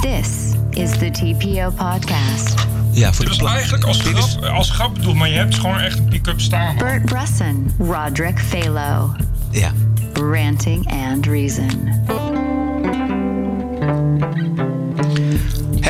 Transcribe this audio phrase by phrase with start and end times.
[0.00, 2.54] This is the TPO podcast.
[2.90, 5.80] Ja, voor de eigenlijk als Dit is- grap, als grap bedoeld, maar je hebt gewoon
[5.80, 6.76] echt een pick-up staan.
[6.76, 9.14] Bert Bresson, Roderick Phalo,
[9.50, 9.70] Ja.
[10.12, 12.03] ranting and reason.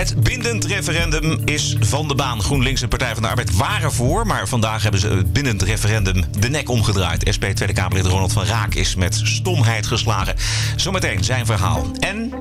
[0.05, 2.43] Het bindend referendum is van de baan.
[2.43, 4.27] GroenLinks en Partij van de Arbeid waren voor.
[4.27, 7.29] Maar vandaag hebben ze het bindend referendum de nek omgedraaid.
[7.36, 10.35] SP Tweede Kamerlid Ronald van Raak is met stomheid geslagen.
[10.77, 11.86] Zometeen zijn verhaal.
[11.98, 12.32] En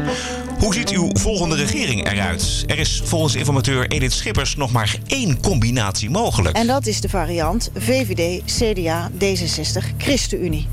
[0.60, 2.64] hoe ziet uw volgende regering eruit?
[2.68, 6.56] Er is volgens informateur Edith Schippers nog maar één combinatie mogelijk.
[6.56, 10.68] En dat is de variant VVD, CDA, D66, ChristenUnie.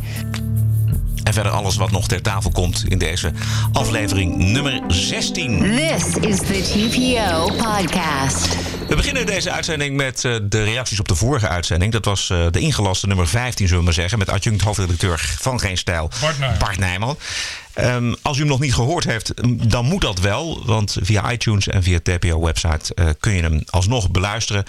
[1.23, 3.33] En verder alles wat nog ter tafel komt in deze
[3.73, 5.61] aflevering nummer 16.
[5.61, 8.57] This is the TPO podcast.
[8.89, 11.93] We beginnen deze uitzending met eh, de reacties op de vorige uitzending.
[11.93, 14.19] Dat was eh, de ingelaste nummer 15, zullen we maar zeggen.
[14.19, 16.59] Met adjunct hoofdredacteur van Geen Stijl, Bart Nijman.
[16.59, 17.19] Bart Nijman.
[17.81, 19.33] Ehm, als u hem nog niet gehoord heeft,
[19.71, 20.63] dan moet dat wel.
[20.67, 24.65] Want via iTunes en via TPO-website eh, kun je hem alsnog beluisteren.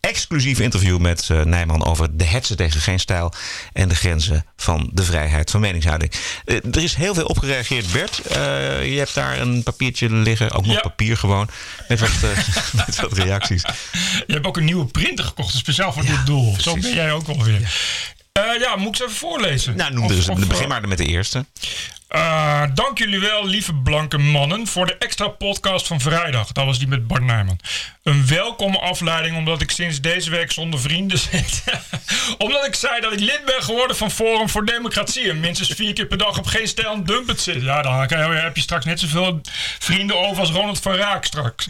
[0.00, 3.32] Exclusief interview met eh, Nijman over de hetsen tegen geen stijl.
[3.72, 6.12] En de grenzen van de vrijheid van meningsuiting.
[6.44, 8.20] Eh, er is heel veel op gereageerd, Bert.
[8.84, 10.50] Je hebt daar een papiertje liggen.
[10.50, 10.80] Ook nog Ja.
[10.80, 11.48] papier gewoon.
[11.88, 12.10] Met wat,
[12.86, 13.62] met wat reacties.
[14.26, 16.54] Je hebt ook een nieuwe printer gekocht, speciaal voor dit doel.
[16.58, 17.60] Zo ben jij ook alweer.
[17.60, 17.66] Ja.
[18.40, 19.76] Ja, moet ik ze even voorlezen?
[19.76, 21.44] Nou, noem eens, of, begin eh, maar met de eerste.
[22.12, 26.52] Eh, dank jullie wel, lieve blanke mannen, voor de extra podcast van vrijdag.
[26.52, 27.58] Dat was die met Bart Nijman.
[28.02, 31.64] Een welkome afleiding, omdat ik sinds deze week zonder vrienden zit.
[32.38, 35.30] omdat ik zei dat ik lid ben geworden van Forum voor Democratie.
[35.30, 37.62] En minstens vier keer per dag op geen stijl en dumpet zit.
[37.62, 38.00] Ja, dan
[38.34, 39.40] heb je straks net zoveel
[39.78, 41.68] vrienden over als Ronald van Raak straks.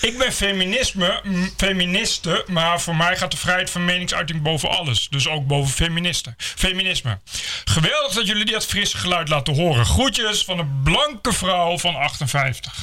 [0.00, 1.22] Ik ben feminisme,
[1.56, 5.06] feministe, maar voor mij gaat de vrijheid van meningsuiting boven alles.
[5.10, 6.34] Dus ook boven feministen.
[6.38, 7.18] Feminisme.
[7.64, 9.86] Geweldig dat jullie dit frisse geluid laten horen.
[9.86, 12.76] Groetjes van een blanke vrouw van 58.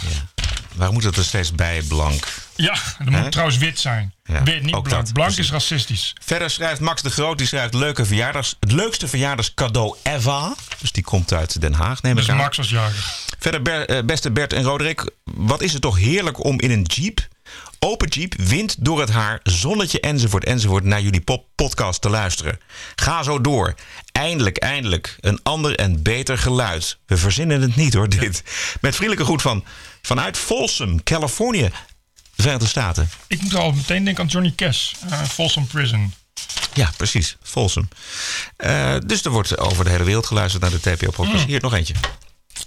[0.75, 2.27] Waarom moet het er steeds bij blank?
[2.55, 4.13] Ja, dat moet trouwens wit zijn.
[4.23, 4.89] Ja, wit, niet blank.
[4.89, 5.45] dat, blank precies.
[5.45, 6.13] is racistisch.
[6.25, 10.53] Verder schrijft Max de Groot, die schrijft leuke verjaardags, het leukste verjaardagscadeau ever.
[10.79, 12.37] Dus die komt uit Den Haag, neem ik Dus aan.
[12.37, 13.17] Max was jarig.
[13.39, 16.83] Verder, Ber- eh, beste Bert en Roderick, wat is het toch heerlijk om in een
[16.83, 17.27] jeep,
[17.79, 22.59] open jeep, wind door het haar, zonnetje enzovoort enzovoort naar jullie pop podcast te luisteren.
[22.95, 23.75] Ga zo door.
[24.11, 26.97] Eindelijk, eindelijk, een ander en beter geluid.
[27.05, 28.43] We verzinnen het niet hoor, dit.
[28.81, 29.63] Met vriendelijke groet van,
[30.01, 31.69] vanuit Folsom, Californië,
[32.35, 33.09] de Verenigde Staten.
[33.27, 34.93] Ik moet al meteen denken aan Johnny Cash.
[35.09, 36.13] eh Folsom Prison.
[36.73, 37.37] Ja, precies.
[37.43, 37.87] Folsom.
[38.57, 41.45] Eh, dus er wordt over de hele wereld geluisterd naar de TPO-podcast.
[41.45, 41.93] Hier nog eentje.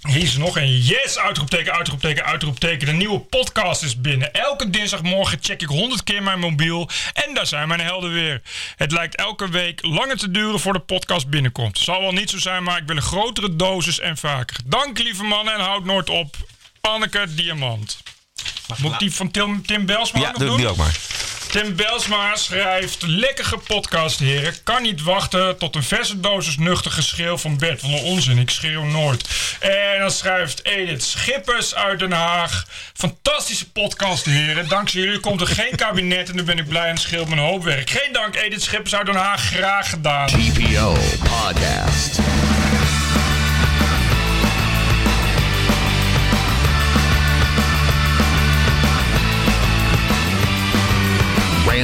[0.07, 0.77] Hier is nog een.
[0.81, 2.85] Yes, uitroepteken, uitroepteken, uitroepteken.
[2.87, 4.33] De nieuwe podcast is binnen.
[4.33, 6.89] Elke dinsdagmorgen check ik 100 keer mijn mobiel.
[7.13, 8.41] En daar zijn mijn helden weer.
[8.75, 11.77] Het lijkt elke week langer te duren voor de podcast binnenkomt.
[11.79, 14.57] Zal wel niet zo zijn, maar ik wil een grotere dosis en vaker.
[14.65, 16.35] Dank lieve mannen en houd nooit op.
[16.81, 17.97] Anneke Diamant.
[18.77, 20.57] Moet ik die van Tim, Tim Belsma Ja, nog doe doen?
[20.57, 20.97] die ook maar.
[21.49, 23.03] Tim Belsma schrijft...
[23.07, 24.53] Lekkere podcast, heren.
[24.63, 27.79] Kan niet wachten tot een verse dosis nuchter geschreeuw van Bert.
[27.79, 29.29] Van de onzin, ik schreeuw nooit.
[29.59, 32.65] En dan schrijft Edith Schippers uit Den Haag.
[32.93, 34.67] Fantastische podcast, heren.
[34.67, 36.29] Dankzij jullie komt er geen kabinet...
[36.29, 37.89] en dan ben ik blij en scheelt mijn hoop werk.
[37.89, 39.41] Geen dank, Edith Schippers uit Den Haag.
[39.41, 40.27] Graag gedaan.
[40.27, 42.19] TPO Podcast.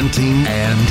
[0.06, 0.90] And.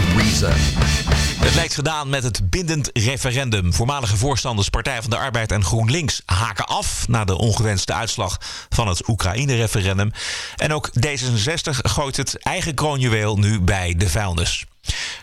[1.39, 3.75] Het lijkt gedaan met het bindend referendum.
[3.75, 8.39] Voormalige voorstanders Partij van de Arbeid en GroenLinks haken af na de ongewenste uitslag
[8.69, 10.13] van het Oekraïne-referendum.
[10.57, 14.65] En ook D66 gooit het eigen kroonjuweel nu bij de vuilnis.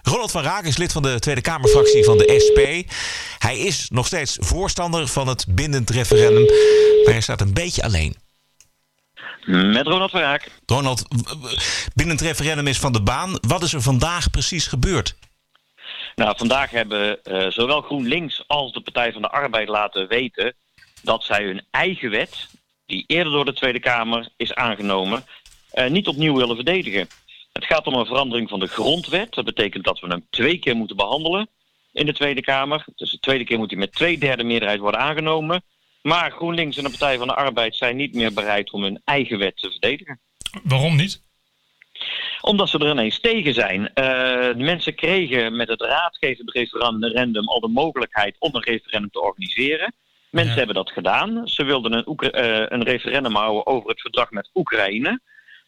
[0.03, 2.59] Ronald van Raak is lid van de Tweede Kamerfractie van de SP.
[3.38, 6.46] Hij is nog steeds voorstander van het bindend referendum,
[7.03, 8.16] maar hij staat een beetje alleen.
[9.46, 10.52] Met Ronald van Raak.
[10.66, 11.57] Ronald, w-
[11.96, 13.38] bindend referendum is van de baan.
[13.47, 15.16] Wat is er vandaag precies gebeurd?
[16.16, 20.53] Nou, vandaag hebben eh, zowel GroenLinks als de Partij van de Arbeid laten weten
[21.01, 22.47] dat zij hun eigen wet,
[22.86, 25.25] die eerder door de Tweede Kamer is aangenomen,
[25.71, 27.07] eh, niet opnieuw willen verdedigen.
[27.54, 29.33] Het gaat om een verandering van de grondwet.
[29.33, 31.50] Dat betekent dat we hem twee keer moeten behandelen
[31.94, 32.86] in de Tweede Kamer.
[32.95, 35.63] Dus de tweede keer moet hij met twee derde meerderheid worden aangenomen.
[36.01, 39.38] Maar GroenLinks en de Partij van de Arbeid zijn niet meer bereid om hun eigen
[39.38, 40.19] wet te verdedigen.
[40.63, 41.21] Waarom niet?
[42.42, 43.94] Omdat ze er ineens tegen zijn.
[43.94, 44.03] Eh,
[44.48, 49.94] de mensen kregen met het raadgevend referendum al de mogelijkheid om een referendum te organiseren.
[50.30, 50.57] Mensen Ja.
[50.57, 51.48] hebben dat gedaan.
[51.48, 55.19] Ze wilden een, Oekra- eh, een referendum houden over het verdrag met Oekraïne.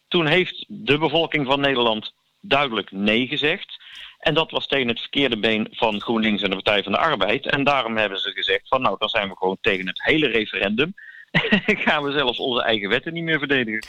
[0.08, 3.83] Toen heeft de bevolking van Nederland duidelijk nee gezegd.
[4.24, 7.46] En dat was tegen het verkeerde been van GroenLinks en de Partij van de Arbeid.
[7.46, 10.94] En daarom hebben ze gezegd van nou, dan zijn we gewoon tegen het hele referendum.
[11.86, 13.86] gaan we zelfs onze eigen wetten niet meer verdedigen.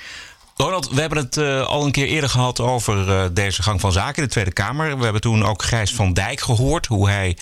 [0.57, 3.93] Ronald, we hebben het uh, al een keer eerder gehad over uh, deze gang van
[3.93, 4.99] zaken in de Tweede Kamer.
[4.99, 7.37] We hebben toen ook Gijs van Dijk gehoord, hoe hij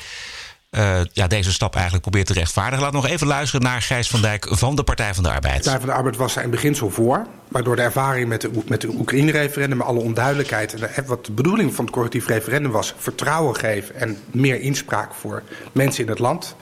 [0.76, 2.84] uh, ja, deze stap eigenlijk probeert te rechtvaardigen.
[2.84, 5.56] Laat nog even luisteren naar Gijs van Dijk van de Partij van de Arbeid.
[5.56, 7.26] De Partij van de Arbeid was er in beginsel voor.
[7.48, 9.80] Maar door de ervaring met de, met Oekraïne-referendum...
[9.80, 12.94] alle onduidelijkheid en wat de bedoeling van het correctief referendum was...
[12.98, 15.42] vertrouwen geven en meer inspraak voor
[15.72, 16.56] mensen in het land...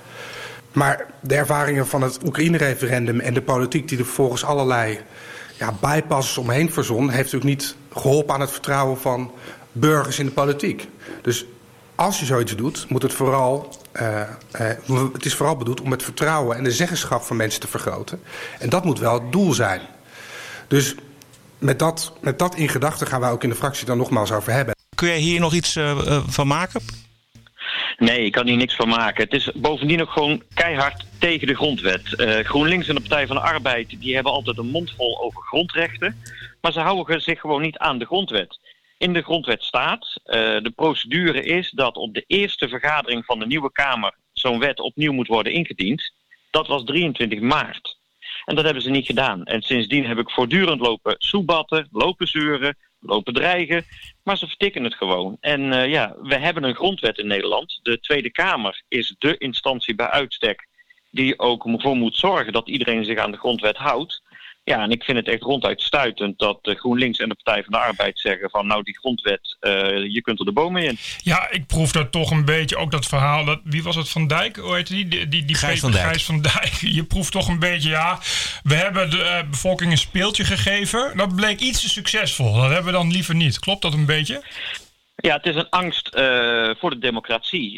[0.72, 5.00] Maar de ervaringen van het Oekraïne-referendum en de politiek die er volgens allerlei
[5.58, 9.32] ja, bypasses omheen verzon, heeft natuurlijk niet geholpen aan het vertrouwen van
[9.72, 10.88] burgers in de politiek.
[11.22, 11.46] Dus
[12.00, 13.68] als je zoiets doet, moet het vooral.
[14.00, 14.20] Uh,
[14.60, 18.22] uh, het is vooral bedoeld om het vertrouwen en de zeggenschap van mensen te vergroten.
[18.58, 19.80] En dat moet wel het doel zijn.
[20.68, 20.94] Dus
[21.58, 24.52] met dat, met dat in gedachten gaan wij ook in de fractie dan nogmaals over
[24.52, 24.74] hebben.
[24.94, 26.82] Kun jij hier nog iets uh, van maken?
[27.96, 29.24] Nee, ik kan hier niks van maken.
[29.24, 32.02] Het is bovendien ook gewoon keihard tegen de grondwet.
[32.16, 35.42] Uh, GroenLinks en de Partij van de Arbeid die hebben altijd een mond vol over
[35.42, 36.22] grondrechten.
[36.60, 38.58] Maar ze houden zich gewoon niet aan de grondwet.
[39.00, 43.46] In de grondwet staat, uh, de procedure is dat op de eerste vergadering van de
[43.46, 46.12] nieuwe Kamer zo'n wet opnieuw moet worden ingediend.
[46.50, 47.98] Dat was 23 maart.
[48.44, 49.44] En dat hebben ze niet gedaan.
[49.44, 53.84] En sindsdien heb ik voortdurend lopen soebatten, lopen zeuren, lopen dreigen.
[54.22, 55.36] Maar ze vertikken het gewoon.
[55.40, 57.80] En uh, ja, we hebben een grondwet in Nederland.
[57.82, 60.68] De Tweede Kamer is de instantie bij uitstek
[61.10, 64.22] die ook voor moet zorgen dat iedereen zich aan de grondwet houdt.
[64.64, 67.72] Ja, en ik vind het echt ronduit stuitend dat de GroenLinks en de Partij van
[67.72, 69.72] de Arbeid zeggen van nou die grondwet, uh,
[70.12, 70.98] je kunt er de bomen in.
[71.22, 74.26] Ja, ik proef daar toch een beetje ook dat verhaal, dat, wie was het Van
[74.26, 75.08] Dijk, hoe heet die?
[75.08, 76.04] die, die, die Gijs, van Dijk.
[76.04, 76.72] Gijs van Dijk.
[76.98, 78.18] Je proeft toch een beetje, ja,
[78.62, 81.16] we hebben de uh, bevolking een speeltje gegeven.
[81.16, 83.58] Dat bleek iets te succesvol, dat hebben we dan liever niet.
[83.58, 84.44] Klopt dat een beetje?
[85.16, 87.70] Ja, het is een angst uh, voor de democratie.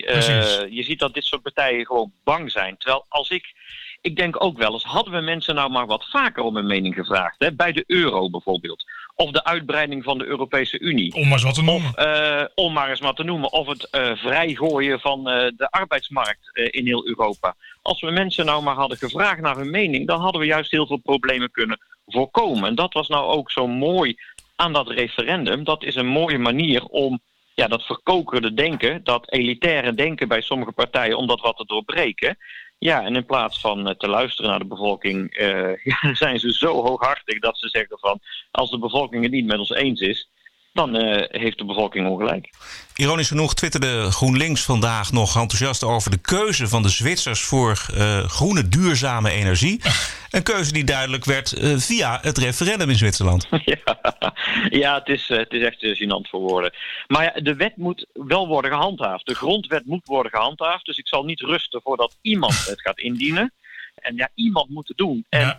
[0.71, 2.77] je ziet dat dit soort partijen gewoon bang zijn.
[2.79, 3.55] Terwijl als ik
[4.03, 6.95] ik denk ook wel eens, hadden we mensen nou maar wat vaker om een mening
[6.95, 7.35] gevraagd.
[7.39, 7.53] Hè?
[7.53, 8.85] Bij de euro bijvoorbeeld.
[9.15, 11.15] Of de uitbreiding van de Europese Unie.
[11.15, 11.93] Om maar eens wat te noemen.
[11.97, 13.53] Of, uh, om maar eens wat te noemen.
[13.53, 17.55] Of het uh, vrijgooien van uh, de arbeidsmarkt in heel Europa.
[17.83, 20.87] Als we mensen nou maar hadden gevraagd naar hun mening, dan hadden we juist heel
[20.87, 22.69] veel problemen kunnen voorkomen.
[22.69, 24.17] En dat was nou ook zo mooi
[24.57, 25.65] aan dat referendum.
[25.65, 27.21] Dat is een mooie manier om
[27.55, 32.37] ja, dat verkokerde denken, dat elitaire denken bij sommige partijen, om dat wat te doorbreken.
[32.83, 35.37] Ja, en in plaats van uh, te luisteren naar de bevolking,
[35.93, 38.21] ja, zijn ze zo hooghartig dat ze zeggen van
[38.51, 40.31] als de bevolking het niet met ons eens is,
[40.73, 42.51] dan uh, heeft de bevolking ongelijk.
[42.97, 48.19] Ironisch genoeg twitterde GroenLinks vandaag nog enthousiast over de keuze van de Zwitsers voor uh,
[48.19, 49.81] groene duurzame energie.
[50.31, 53.49] Een keuze die duidelijk werd uh, via het referendum in Zwitserland.
[53.65, 53.99] Ja,
[54.69, 56.75] ja het, is, het is echt gênant voor woorden.
[57.07, 59.27] Maar ja, de wet moet wel worden gehandhaafd.
[59.27, 60.85] De grondwet moet worden gehandhaafd.
[60.85, 63.53] Dus ik zal niet rusten voordat iemand het gaat indienen.
[63.95, 65.27] En ja, iemand moet het doen.
[65.29, 65.59] En Ja.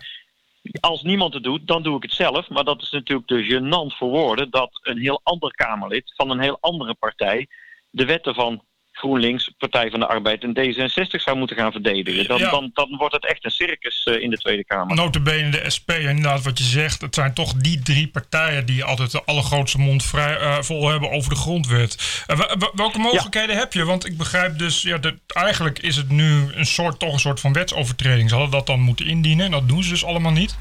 [0.80, 2.48] Als niemand het doet, dan doe ik het zelf.
[2.48, 6.40] Maar dat is natuurlijk te gênant voor woorden dat een heel ander Kamerlid van een
[6.40, 7.48] heel andere partij
[7.90, 8.64] de wetten van
[8.96, 12.26] GroenLinks, Partij van de Arbeid en D66 zou moeten gaan verdedigen.
[12.26, 12.50] Dan, Ja.
[12.50, 14.96] dan, dan wordt het echt een circus eh, in de Tweede Kamer.
[14.96, 18.84] Notabene de SP, en inderdaad wat je zegt, het zijn toch die drie partijen die
[18.84, 22.22] altijd de allergrootste mond vrij, eh, vol hebben over de grondwet.
[22.26, 22.38] Eh,
[22.74, 23.84] welke mogelijkheden heb je?
[23.84, 27.40] Want ik begrijp dus, ja, dat, eigenlijk is het nu een soort, toch een soort
[27.40, 28.28] van wetsovertreding.
[28.28, 30.56] Ze hadden dat dan moeten indienen en dat doen ze dus allemaal niet.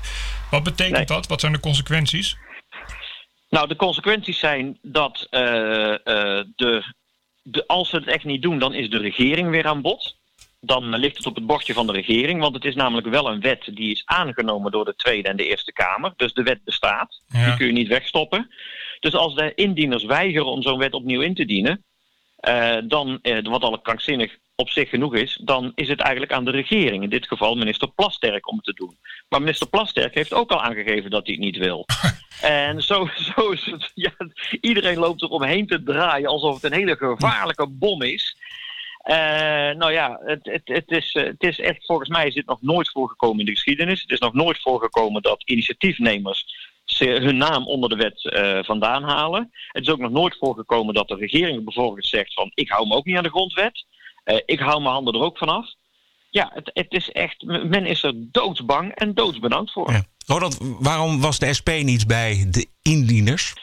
[0.51, 1.06] Wat betekent Nee.
[1.06, 1.28] dat?
[1.28, 2.37] Wat zijn de consequenties?
[3.49, 6.94] Nou, de consequenties zijn dat de,
[7.44, 10.16] de, als ze het echt niet doen, dan is de regering weer aan bod.
[10.59, 13.42] Dan ligt het op het bordje van de regering, want het is namelijk wel een
[13.42, 16.14] wet die is aangenomen door de Tweede en de Eerste Kamer.
[16.16, 17.21] Dus de wet bestaat.
[17.28, 17.45] Ja.
[17.45, 18.50] Die kun je niet wegstoppen.
[19.00, 21.83] Dus als de indieners weigeren om zo'n wet opnieuw in te dienen,
[22.35, 26.45] eh, dan, eh, wat al krankzinnig op zich genoeg is, dan is het eigenlijk aan
[26.45, 28.98] de regering, in dit geval minister Plasterk, om het te doen.
[29.30, 31.86] Maar minister Plasterk heeft ook al aangegeven dat hij het niet wil.
[32.42, 33.92] En zo, zo is het.
[33.94, 34.12] Ja,
[34.62, 38.36] iedereen loopt er omheen te draaien alsof het een hele gevaarlijke bom is.
[39.04, 39.16] Eh,
[39.76, 42.62] nou ja, het, het, het, is, eh, het is echt, volgens mij is dit nog
[42.62, 44.02] nooit voorgekomen in de geschiedenis.
[44.02, 46.45] Het is nog nooit voorgekomen dat initiatiefnemers
[46.98, 49.52] hun naam onder de wet eh, vandaan halen.
[49.68, 52.95] Het is ook nog nooit voorgekomen dat de regering bijvoorbeeld zegt van ik hou me
[52.95, 53.86] ook niet aan de grondwet.
[54.23, 55.65] Eh, ik hou mijn handen er ook vanaf.
[56.30, 59.92] Ja, het, het is echt, men is er doodsbang en doodsbenauwd voor.
[59.92, 60.03] Ja.
[60.25, 63.53] Ronald, waarom was de SP niet bij de indieners?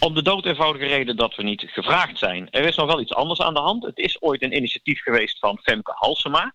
[0.00, 2.50] Om de dood eenvoudige reden dat we niet gevraagd zijn.
[2.50, 3.84] Er is nog wel iets anders aan de hand.
[3.84, 6.54] Het is ooit een initiatief geweest van Femke Halsema.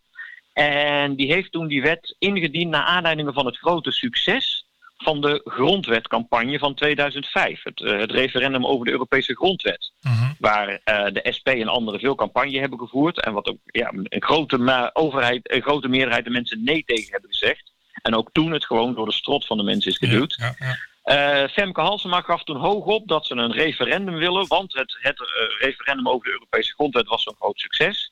[0.54, 4.63] En die heeft toen die wet ingediend naar aanleiding van het grote succes
[5.04, 7.64] van de grondwetcampagne van 2005.
[7.64, 9.92] Het, eh, het referendum over de Europese grondwet.
[10.40, 13.22] Waar eh, de SP en anderen veel campagne hebben gevoerd.
[13.22, 17.30] En wat ook ja, een, grote overheid, een grote meerderheid de mensen nee tegen hebben
[17.30, 17.72] gezegd.
[18.02, 20.36] En ook toen het gewoon door de strot van de mensen is geduwd.
[20.38, 20.78] Ja, ja.
[21.04, 25.22] Eh, Femke Halsema gaf toen hoog op dat ze een referendum willen, want het, het
[25.60, 28.12] referendum over de Europese grondwet was zo'n groot succes.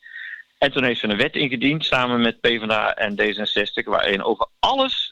[0.57, 5.10] En toen heeft ze een wet ingediend samen met PvdA en D66, waarin over alles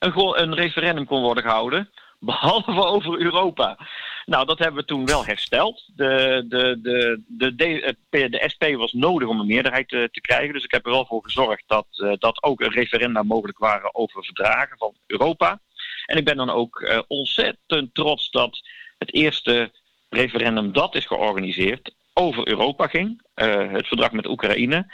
[0.00, 3.78] een, een referendum kon worden gehouden, behalve over Europa.
[4.26, 5.90] Nou, dat hebben we toen wel hersteld.
[5.96, 10.52] De, de, de, de, de, de SP was nodig om een meerderheid te, te krijgen,
[10.52, 14.24] dus ik heb er wel voor gezorgd dat, eh, dat ook referenda mogelijk waren over
[14.24, 15.60] verdragen van Europa.
[16.06, 18.60] En ik ben dan ook eh, ontzettend trots dat
[18.98, 19.70] het eerste
[20.08, 23.22] referendum dat is georganiseerd over Europa ging.
[23.34, 24.86] Eh, het verdrag met Oekraïne.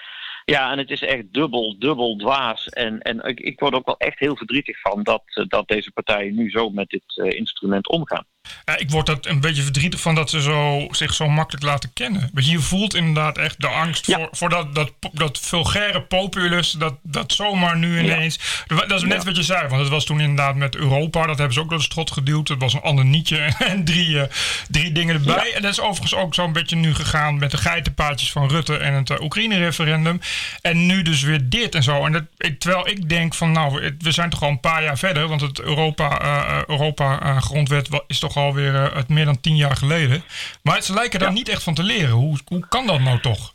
[0.52, 2.68] Ja, en het is echt dubbel, dubbel dwaas.
[2.68, 5.92] En, en ik, ik word ook wel echt heel verdrietig van dat, eh, dat deze
[5.92, 8.24] partijen nu zo met dit eh, instrument omgaan.
[8.64, 11.92] Ja, ik word er een beetje verdrietig van dat ze zo, zich zo makkelijk laten
[11.92, 12.30] kennen.
[12.32, 14.16] Want je voelt inderdaad echt de angst Ja.
[14.16, 18.38] voor, voor dat, dat, dat vulgaire populus, dat, dat zomaar nu ineens...
[18.66, 21.54] Dat is net wat je zei, want het was toen inderdaad met Europa, dat hebben
[21.54, 22.48] ze ook door de strot geduwd.
[22.48, 24.28] Het was een ander nietje en drie, eh,
[24.70, 25.52] drie dingen erbij.
[25.54, 28.94] En dat is overigens ook zo'n beetje nu gegaan met de geitenpaadjes van Rutte en
[28.94, 30.20] het eh, Oekraïne-referendum.
[30.60, 32.04] En nu dus weer dit en zo.
[32.04, 32.22] En dat,
[32.58, 35.60] terwijl ik denk van, nou, we zijn toch al een paar jaar verder, want het
[35.60, 40.25] Europa-grondwet is toch alweer eh, het meer dan tien jaar geleden.
[40.62, 42.11] Maar ze lijken daar niet echt van te leren.
[42.11, 43.55] Hoe, hoe kan dat nou toch?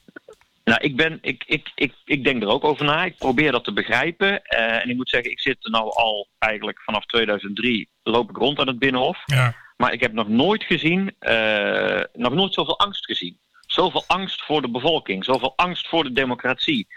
[0.64, 3.06] Nou, ik, ben, ik, ik, ik, ik denk er ook over na.
[3.06, 4.44] Ik probeer dat te begrijpen.
[4.44, 8.38] Eh, en ik moet zeggen, ik zit er nou al eigenlijk vanaf 2003 loop ik
[8.38, 9.24] rond aan het Binnenhof.
[9.26, 9.56] Ja.
[9.78, 13.40] Maar ik heb nog nooit gezien, eh, nog nooit zoveel angst gezien.
[13.68, 16.88] Zoveel angst voor de bevolking, zoveel angst voor de democratie.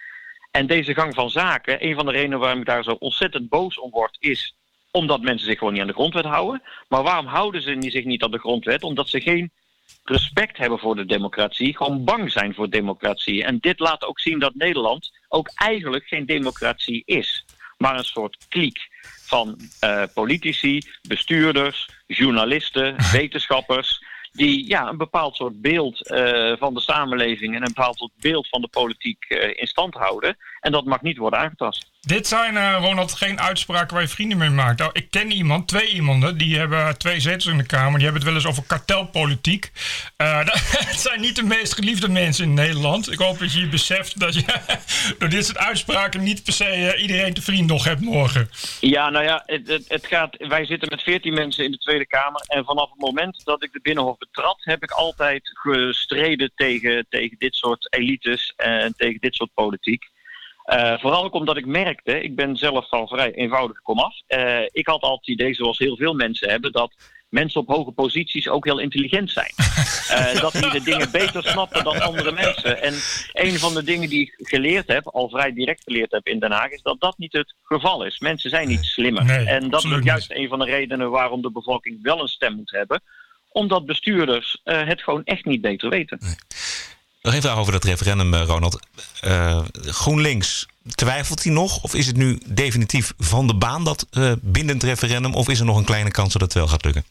[0.51, 3.79] En deze gang van zaken, een van de redenen waarom ik daar zo ontzettend boos
[3.79, 4.55] om word, is
[4.97, 6.63] omdat mensen zich gewoon niet aan de grondwet houden.
[6.89, 8.83] Maar waarom houden ze zich niet aan de grondwet?
[8.83, 9.53] Omdat ze geen
[10.05, 13.45] respect hebben voor de democratie, gewoon bang zijn voor democratie.
[13.45, 17.45] En dit laat ook zien dat Nederland ook eigenlijk geen democratie is,
[17.79, 18.89] maar een soort kliek
[19.23, 24.03] van eh, politici, bestuurders, journalisten, wetenschappers.
[24.33, 28.49] Die ja, een bepaald soort beeld eh, van de samenleving en een bepaald soort beeld
[28.49, 30.37] van de politiek eh, in stand houden.
[30.65, 31.91] En dat mag niet worden aangetast.
[32.01, 34.79] Dit zijn, eh, Ronald, geen uitspraken waar je vrienden mee maakt.
[34.79, 37.95] Nou, ik ken iemand, twee iemanden, die hebben twee zetels in de Kamer.
[37.95, 39.73] Die hebben het wel eens over kartelpolitiek.
[40.17, 40.39] Eh,
[40.91, 43.13] het zijn niet de meest geliefde mensen in Nederland.
[43.13, 44.45] Ik hoop dat je je beseft dat je
[45.19, 48.51] door dit soort uitspraken niet per se eh, iedereen te vriend nog hebt morgen.
[48.81, 52.07] Ja, nou ja, het, het, het gaat, wij zitten met veertien mensen in de Tweede
[52.07, 52.45] Kamer.
[52.47, 57.37] En vanaf het moment dat ik de Binnenhof betrad, heb ik altijd gestreden tegen, tegen
[57.39, 60.13] dit soort elites en tegen dit soort politiek.
[60.65, 64.21] Eh, vooral ook omdat ik merkte, ik ben zelf al vrij eenvoudig komaf.
[64.27, 66.95] Eh ik had altijd het idee, zoals heel veel mensen hebben, dat
[67.29, 69.53] mensen op hoge posities ook heel intelligent zijn.
[70.05, 72.83] Eh, dat die de dingen beter snappen dan andere mensen.
[72.83, 72.95] En
[73.33, 76.53] een van de dingen die ik geleerd heb, al vrij direct geleerd heb in Den
[76.53, 78.19] Haag, is dat dat niet het geval is.
[78.19, 79.25] Mensen zijn niet slimmer.
[79.25, 82.55] Nee, en dat is juist een van de redenen waarom de bevolking wel een stem
[82.55, 83.03] moet hebben.
[83.49, 86.19] Omdat bestuurders het gewoon echt niet beter weten.
[87.25, 88.87] Nog even over dat referendum, eh, Ronald.
[89.21, 91.83] Eh, GroenLinks, twijfelt hij nog?
[91.83, 95.35] Of is het nu definitief van de baan, dat eh, bindend referendum?
[95.35, 97.05] Of is er nog een kleine kans dat het wel gaat lukken?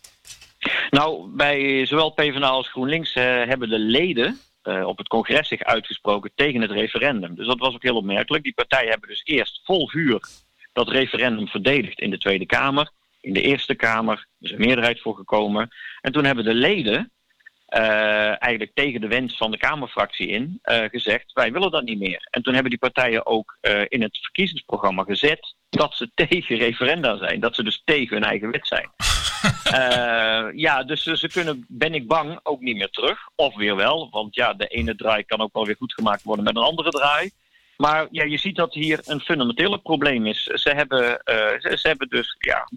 [0.89, 4.39] Nou, bij zowel PvdA als GroenLinks hebben de leden
[4.85, 7.35] op het congres zich uitgesproken tegen het referendum.
[7.35, 8.43] Dus dat was ook heel opmerkelijk.
[8.43, 10.21] Die partijen hebben dus eerst vol vuur
[10.73, 12.89] dat referendum verdedigd in de Tweede Kamer.
[13.21, 15.69] In de Eerste Kamer is een meerderheid voor gekomen.
[16.01, 17.11] En toen hebben de leden
[17.73, 22.27] eigenlijk tegen de wens van de Kamerfractie in eh, gezegd: wij willen dat niet meer.
[22.31, 27.17] En toen hebben die partijen ook eh, in het verkiezingsprogramma gezet dat ze tegen referenda
[27.17, 27.39] zijn.
[27.39, 28.89] Dat ze dus tegen hun eigen wet zijn.
[29.63, 33.19] Eh, ja, dus ze kunnen, ben ik bang, ook niet meer terug.
[33.35, 36.45] Of weer wel, want ja, de ene draai kan ook wel weer goed gemaakt worden
[36.45, 37.31] met een andere draai.
[37.77, 40.43] Maar ja, je ziet dat hier een fundamentele probleem is.
[40.43, 42.67] Ze hebben, eh, ze, ze hebben dus ja,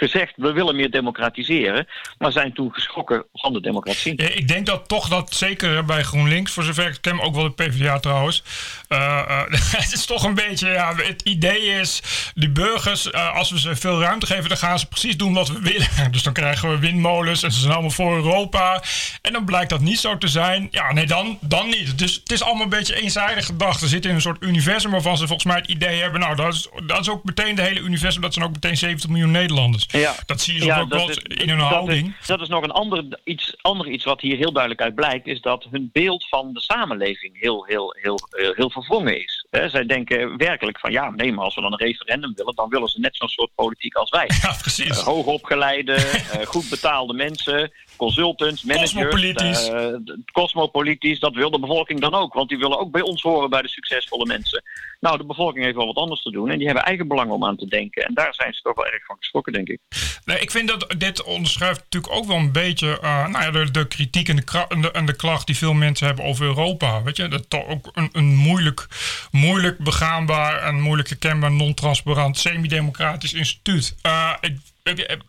[0.00, 1.86] gezegd, we willen meer democratiseren.
[2.18, 4.22] Maar zijn toen geschrokken van de democratie.
[4.22, 7.44] Ja, Ik denk dat toch dat zeker bij GroenLinks, voor zover ik ken, ook wel
[7.44, 8.42] de PvdA trouwens.
[8.88, 9.40] eh, eh,
[9.82, 12.02] het is toch een beetje, ja, het idee is,
[12.34, 15.48] die burgers, eh, als we ze veel ruimte geven, dan gaan ze precies doen wat
[15.48, 15.88] we willen.
[16.12, 18.82] Dus dan krijgen we windmolens en ze zijn allemaal voor Europa.
[19.22, 20.68] En dan blijkt dat niet zo te zijn.
[20.70, 21.98] Ja, nee, dan, dan niet.
[21.98, 23.80] Dus het is allemaal een beetje eenzijdig gedacht.
[23.80, 26.54] Ze zitten in een soort universum waarvan ze volgens mij het idee hebben, nou, dat
[26.54, 29.86] is, dat is ook meteen de hele universum, dat zijn ook meteen 70 miljoen Nederlanders.
[29.92, 30.14] Ja.
[30.26, 32.14] Dat zie je Ja, ook wel is- in hun dat houding.
[32.20, 35.26] Is, dat is nog een ander iets, ander iets wat hier heel duidelijk uit blijkt,
[35.26, 39.46] is dat hun beeld van de samenleving heel, heel, heel, heel, heel verwrongen is.
[39.50, 42.88] Zij denken werkelijk van ja, nee, maar als we dan een referendum willen, dan willen
[42.88, 44.30] ze net zo'n soort politiek als wij.
[44.42, 44.88] Ja, precies.
[44.98, 47.72] Eh, hoogopgeleide, eh, goed betaalde mensen,
[48.04, 48.92] consultants, managers.
[48.92, 49.68] Cosmopolitisch.
[49.68, 49.86] eh,
[50.32, 52.34] cosmopolitisch, dat wil de bevolking dan ook.
[52.34, 54.62] Want die willen ook bij ons horen bij de succesvolle mensen.
[55.00, 56.50] Nou, de bevolking heeft wel wat anders te doen.
[56.50, 58.02] En die hebben eigen belang om aan te denken.
[58.04, 59.78] En daar zijn ze toch wel erg van geschrokken, denk ik.
[60.24, 63.70] Nee, ik vind dat dit onderschrijft natuurlijk ook wel een beetje eh, nou ja, de,
[63.70, 66.44] de kritiek en de, kra- en, de, en de klacht die veel mensen hebben over
[66.46, 67.02] Europa.
[67.02, 68.86] Weet je, dat toch ook een, een moeilijk,
[69.30, 73.96] moeilijk begaanbaar en moeilijk herkenbaar, non-transparant, semi-democratisch instituut.
[74.02, 74.56] Eh, ik,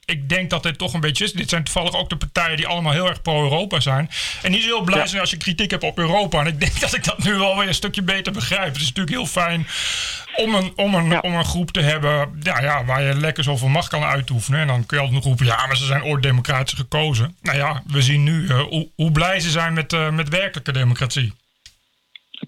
[0.06, 1.34] ik, denk dat dit toch een beetje is.
[1.34, 4.10] Dit zijn toevallig ook de partijen die allemaal heel erg pro-Europa zijn.
[4.42, 5.06] En die zullen heel blij Ja.
[5.06, 6.40] zijn als je kritiek hebt op Europa.
[6.40, 8.68] En ik denk dat ik dat nu wel weer een stukje beter begrijp.
[8.74, 9.68] Het is natuurlijk heel fijn
[10.36, 11.20] om een, om een, Ja.
[11.20, 14.60] om een groep te hebben ja, ja, waar je lekker zoveel macht kan uitoefenen.
[14.60, 17.36] En dan kun je altijd nog roepen, ja, maar ze zijn ooit democratisch gekozen.
[17.42, 20.72] Nou ja, we zien nu eh, hoe, hoe blij ze zijn met, eh, met werkelijke
[20.72, 21.34] democratie.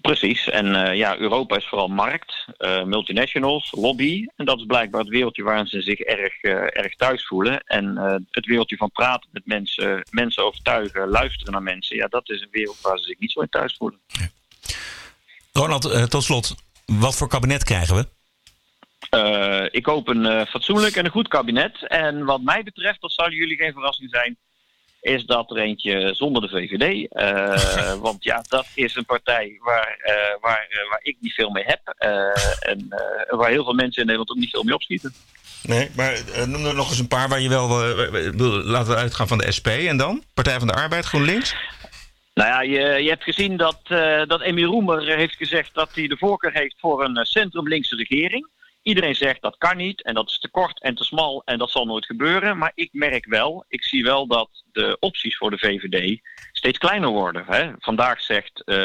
[0.00, 0.48] Precies.
[0.48, 4.26] En eh, ja, Europa is vooral markt, eh, multinationals, lobby.
[4.36, 7.60] En dat is blijkbaar het wereldje waarin ze zich erg, eh, erg thuis voelen.
[7.60, 7.96] En
[8.30, 11.96] het wereldje van praten met mensen, mensen overtuigen, luisteren naar mensen.
[11.96, 14.00] Ja, dat is een wereld waar ze zich niet zo in thuis voelen.
[15.52, 16.54] Ronald, tot slot.
[16.86, 18.12] Wat voor kabinet krijgen we?
[19.70, 21.86] Ik hoop een fatsoenlijk en een goed kabinet.
[21.86, 24.36] En wat mij betreft, dat zal jullie geen verrassing zijn,
[25.04, 27.08] is dat er eentje zonder de VVD.
[27.12, 31.50] eh, want ja, dat is een partij waar, eh, waar, eh, waar ik niet veel
[31.50, 31.94] mee heb.
[32.60, 32.88] en
[33.28, 35.12] waar heel veel mensen in Nederland ook niet veel mee opschieten.
[35.62, 37.68] Nee, maar noem er nog eens een paar waar je wel...
[38.64, 40.22] laten we uitgaan van de SP en dan?
[40.34, 41.54] Partij van de Arbeid, GroenLinks?
[42.34, 46.06] Nou ja, je, je hebt gezien dat, eh dat Amy Roemer heeft gezegd dat hij
[46.06, 48.48] de voorkeur heeft voor een centrum-linkse regering.
[48.84, 51.70] Iedereen zegt dat kan niet en dat is te kort en te smal en dat
[51.70, 52.58] zal nooit gebeuren.
[52.58, 56.20] Maar ik merk wel, ik zie wel dat de opties voor de VVD
[56.52, 57.44] steeds kleiner worden.
[57.46, 57.70] Hè?
[57.78, 58.76] Vandaag zegt, eh,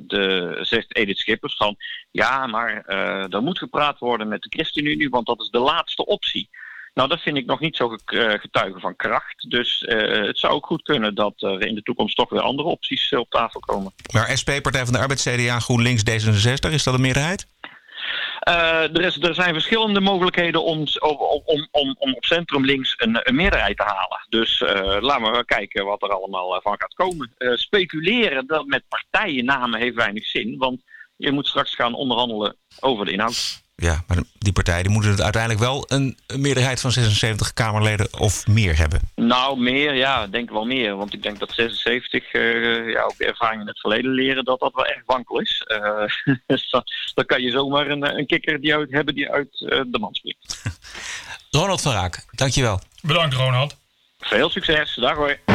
[0.00, 1.76] de, zegt Edith Schippers van
[2.10, 6.06] ja, maar eh, er moet gepraat worden met de ChristenUnie, want dat is de laatste
[6.06, 6.48] optie.
[6.94, 9.50] Nou, dat vind ik nog niet zo eh, getuige van kracht.
[9.50, 13.12] Dus het zou ook goed kunnen dat er in de toekomst toch weer andere opties
[13.12, 13.92] op tafel komen.
[14.12, 17.46] Maar SP, Partij van de Arbeid, CDA, GroenLinks, D66, is dat een meerderheid?
[18.42, 23.76] Eh, er, er zijn verschillende mogelijkheden om, om, om, om, op centrum links een, meerderheid
[23.76, 24.26] te halen.
[24.28, 27.34] Dus eh, laten we kijken wat er allemaal eh, van gaat komen.
[27.54, 30.82] Speculeren dat met partijennamen heeft weinig zin, want
[31.16, 33.61] je moet straks gaan onderhandelen over de inhoud.
[33.82, 38.08] Ja, maar die partijen die moeten het uiteindelijk wel een, een meerderheid van 76 Kamerleden
[38.18, 39.00] of meer hebben.
[39.14, 40.96] Nou, meer, ja, denk wel meer.
[40.96, 44.60] Want ik denk dat 76, eh, ja, ook de ervaringen in het verleden leren, dat
[44.60, 45.64] dat wel erg wankel is.
[45.66, 46.04] Eh,
[46.46, 46.70] dus
[47.14, 50.14] dan, kan je zomaar een, een kikker die uit, hebben die uit eh, de man
[50.14, 50.62] springt.
[51.50, 52.80] Ronald van Raak, dankjewel.
[53.00, 53.76] Bedankt, Ronald.
[54.20, 55.51] Veel succes, dag hoor.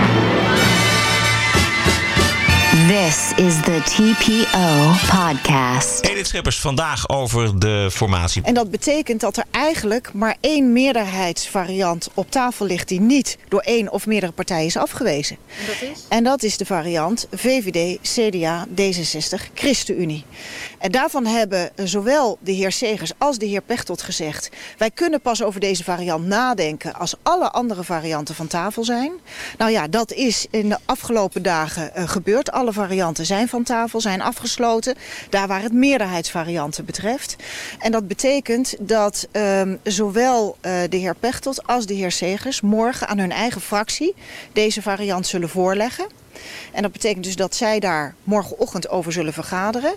[2.86, 6.06] This is the TPO podcast.
[6.06, 8.42] Edith Schippers, vandaag over de formatie.
[8.44, 13.60] En dat betekent dat er eigenlijk maar één meerderheidsvariant op tafel ligt die niet door
[13.60, 15.38] één of meerdere partijen is afgewezen.
[15.60, 16.06] En dat is?
[16.10, 20.26] En dat is de variant VVD, CDA, D66, ChristenUnie.
[20.78, 24.50] En daarvan hebben zowel de heer Segers als de heer Pechtold gezegd...
[24.78, 29.12] wij kunnen pas over deze variant nadenken als alle andere varianten van tafel zijn.
[29.58, 32.52] Nou ja, dat is in de afgelopen dagen eh, gebeurd.
[32.68, 34.96] Alle varianten zijn van tafel, zijn afgesloten.
[35.30, 37.36] Daar waar het meerderheidsvarianten betreft.
[37.80, 42.62] En dat betekent dat ehm, zowel eh, de heer Pechtold als de heer Segers...
[42.62, 44.16] morgen aan hun eigen fractie
[44.54, 46.08] deze variant zullen voorleggen.
[46.72, 49.94] En dat betekent dus dat zij daar morgenochtend over zullen vergaderen.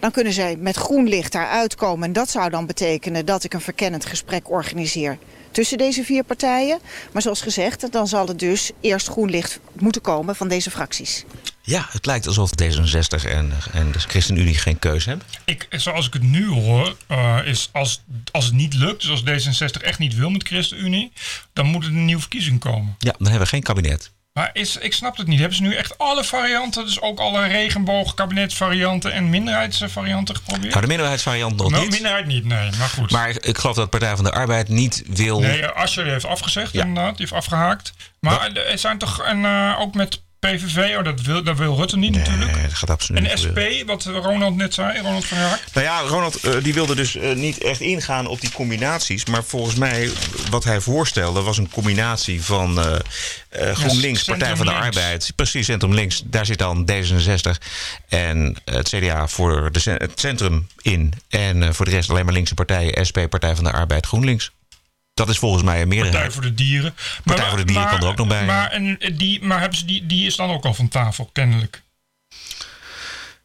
[0.00, 2.06] Dan kunnen zij met groen licht daar uitkomen.
[2.06, 5.18] En dat zou dan betekenen dat ik een verkennend gesprek organiseer
[5.50, 6.78] tussen deze vier partijen.
[7.12, 11.24] Maar zoals gezegd, dan zal het dus eerst groen licht moeten komen van deze fracties.
[11.68, 15.26] Ja, het lijkt alsof D66 en, en de ChristenUnie geen keuze hebben.
[15.44, 18.02] Ik, zoals ik het nu hoor, eh, is als,
[18.32, 21.12] als het niet lukt, dus als D66 echt niet wil met ChristenUnie,
[21.52, 22.94] dan moet er een nieuwe verkiezing komen.
[22.98, 24.10] Ja, dan hebben we geen kabinet.
[24.32, 25.38] Maar is, ik snap het niet.
[25.38, 30.68] Hebben ze nu echt alle varianten, dus ook alle regenboog, kabinetsvarianten en minderheidsvarianten geprobeerd?
[30.70, 31.92] Nou, de minderheidsvariant nog nou, niet.
[31.92, 32.70] minderheid niet, nee.
[32.78, 33.10] Maar goed.
[33.10, 35.40] Maar ik geloof dat Partij van de Arbeid niet wil...
[35.40, 36.84] nee, Asscher heeft afgezegd Ja.
[36.84, 37.16] inderdaad.
[37.16, 37.92] Die heeft afgehaakt.
[38.20, 41.96] Maar er zijn toch, en eh, ook met PVV, oh, dat wil, dat wil Rutte
[41.96, 42.52] niet natuurlijk.
[42.52, 43.72] Nee, dat gaat absoluut En niet gebeuren.
[43.78, 45.60] SP, wat Ronald net zei, Ronald van Raak.
[45.72, 49.24] Nou ja, Ronald eh, die wilde dus eh, niet echt ingaan op die combinaties.
[49.24, 50.10] Maar volgens mij,
[50.50, 54.72] wat hij voorstelde, was een combinatie van eh, GroenLinks, Partij van de.
[54.72, 55.32] Arbeid.
[55.36, 56.22] Precies, Centrum Links.
[56.24, 57.64] Daar zit dan D66
[58.08, 61.12] en het CDA voor de, het centrum in.
[61.28, 63.06] En voor de rest alleen maar linkse partijen.
[63.08, 64.50] SP, Partij van de Arbeid, GroenLinks.
[65.18, 66.32] Dat is volgens mij een Partij meerderheid.
[66.32, 66.94] voor de Dieren.
[67.24, 68.44] Partij voor de Dieren kan er ook nog bij.
[68.44, 71.82] Maar, en die, maar hebben ze die, die is dan ook al van tafel, kennelijk.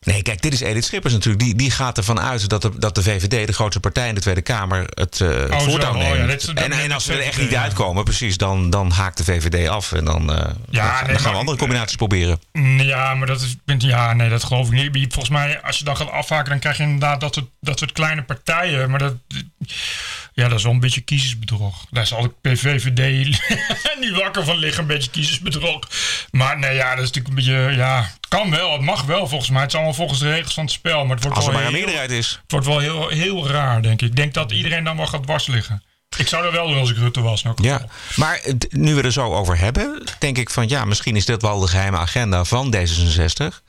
[0.06, 1.44] Nee, kijk, dit is Edith Schippers natuurlijk.
[1.44, 4.22] Die, die gaat ervan uit dat de, dat de VVD, de grootste partij in de
[4.22, 6.42] Tweede Kamer, het, uh, het Oh, voortouw Oh, ja, neemt.
[6.42, 7.62] is- en, en als we er echt niet ja.
[7.62, 9.92] uitkomen, precies, dan, dan haakt de VVD af.
[9.92, 12.40] En dan, eh, dan, nee, dan gaan maar- we andere combinaties proberen.
[12.78, 13.56] Ja, maar dat is.
[13.78, 15.14] Ja, nee, dat geloof ik niet.
[15.14, 17.92] Volgens mij, als je dan gaat afhaken, dan krijg je inderdaad dat soort, dat soort
[17.92, 18.90] kleine partijen.
[18.90, 19.14] Maar dat.
[20.34, 21.86] Ja, dat is wel een beetje kiezersbedrog.
[21.92, 23.26] Daar zal de PVVD
[24.02, 25.80] niet wakker van liggen, een beetje kiezersbedrog.
[26.32, 27.76] Maar nee, ja, dat is natuurlijk een beetje.
[27.78, 29.62] Ja, het kan wel, het mag wel volgens mij.
[29.62, 31.06] Het is allemaal volgens de regels van het spel.
[31.06, 32.40] Maar het wordt Als er wel maar een heel- meerderheid is.
[32.42, 34.10] Het wordt wel heel, heel raar, denk ik.
[34.10, 35.84] Ik denk dat iedereen dan wel gaat dwars liggen.
[36.18, 37.44] Ik zou dat wel doen als ik Rutte was.
[37.44, 41.26] Nou, Ja, maar nu we er zo over hebben, denk ik van ja, misschien is
[41.26, 43.62] dit wel de geheime agenda van D66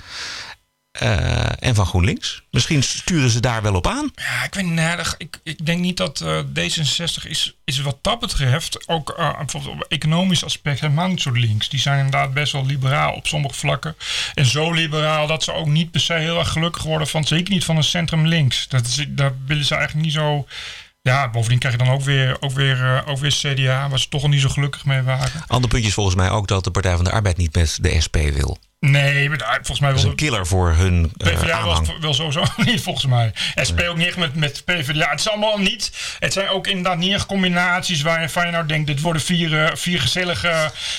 [0.94, 2.42] eh, en van GroenLinks.
[2.50, 4.11] Misschien sturen ze daar wel op aan.
[4.14, 7.98] Ja, ik weet nee, dat- Ik, ik denk niet dat eh, D66 is, is wat
[8.00, 11.68] dat betreft, ook eh, bijvoorbeeld op economisch aspect, helemaal niet zo links.
[11.68, 13.96] Die zijn inderdaad best wel liberaal op sommige vlakken.
[14.35, 17.52] En zo liberaal dat ze ook niet per se heel erg gelukkig worden van, zeker
[17.54, 18.68] niet van een centrum links.
[18.68, 20.46] Dat is, daar willen ze eigenlijk niet zo.
[21.02, 24.22] Ja, bovendien krijg je dan ook weer, ook weer, ook weer CDA, waar ze toch
[24.22, 25.44] al niet zo gelukkig mee waren.
[25.46, 28.00] Ander puntje is volgens mij ook dat de Partij van de Arbeid niet met de
[28.04, 28.59] SP wil.
[28.90, 32.42] Nee, maar daar- volgens mij wil een killer voor hun eh, PvdA was wel sowieso
[32.64, 33.33] niet, volgens mij.
[33.68, 35.11] SP ook niet echt met, met PvdA.
[35.11, 35.90] Het is allemaal niet...
[36.18, 38.87] Het zijn ook inderdaad niet echt combinaties waar je, van nou denkt...
[38.87, 40.49] dit worden vier, eh, vier gezellige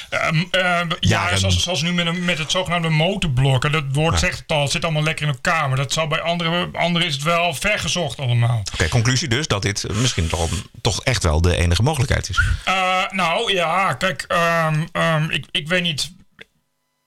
[0.09, 1.37] eh, m- eh, jaren.
[1.39, 3.71] Zoals, zoals nu met, een, met het zogenaamde motorblokken.
[3.71, 4.61] Dat woord zegt het al.
[4.61, 5.67] Het zit allemaal lekker in elkaar.
[5.67, 6.69] Maar dat zal bij anderen...
[6.75, 8.63] Anderen is het wel vergezocht allemaal.
[8.73, 10.49] Oké, conclusie dus dat dit misschien toch,
[10.81, 12.41] toch echt wel de enige mogelijkheid is.
[12.63, 12.73] Eh,
[13.09, 16.13] nou ja, kijk, ehm, ehm, ik, ik weet niet.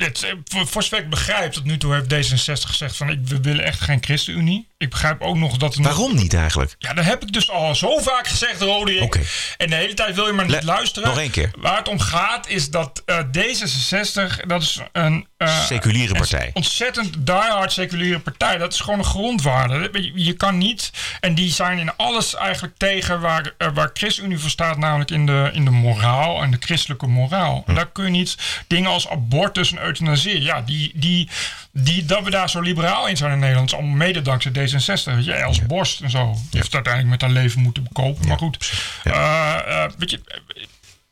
[0.05, 0.67] Het, eh, voor,
[1.09, 4.68] begrijp, tot nu toe heeft D66 gezegd van ik, we willen echt geen ChristenUnie.
[4.79, 6.75] Ik begrijp ook nog dat nog- Waarom niet eigenlijk?
[6.79, 9.03] ja, dat heb ik dus al zo vaak gezegd, Roderick.
[9.03, 9.21] Oké.
[9.57, 11.09] En de hele tijd wil je maar niet Le- luisteren.
[11.09, 11.51] nog één keer.
[11.59, 15.27] Waar het om gaat is dat eh, D66, dat is een...
[15.37, 16.51] eh, Seculiere een partij.
[16.55, 18.59] ontzettend diehard seculiere partij.
[18.59, 19.89] Dat is gewoon een grondwaarde.
[19.93, 20.91] Je, je kan niet...
[21.21, 24.77] En die zijn in alles eigenlijk tegen waar, eh, waar ChristenUnie voor staat.
[24.77, 27.63] Namelijk in de, in de moraal en de christelijke moraal.
[27.67, 27.75] Hm.
[27.75, 28.37] Daar kun je niet
[28.67, 30.43] dingen als abortus en euthanasie...
[30.43, 31.29] Ja, die, die,
[31.73, 33.69] die, dat we daar zo liberaal in zijn in Nederland...
[33.71, 34.68] is allemaal mede dankzij D66.
[35.15, 36.33] Weet je, Els Borst en zo.
[36.33, 38.29] Die heeft uiteindelijk met haar leven moeten bekopen.
[38.29, 38.73] Maar goed.
[39.05, 40.21] Eh, eh, weet je...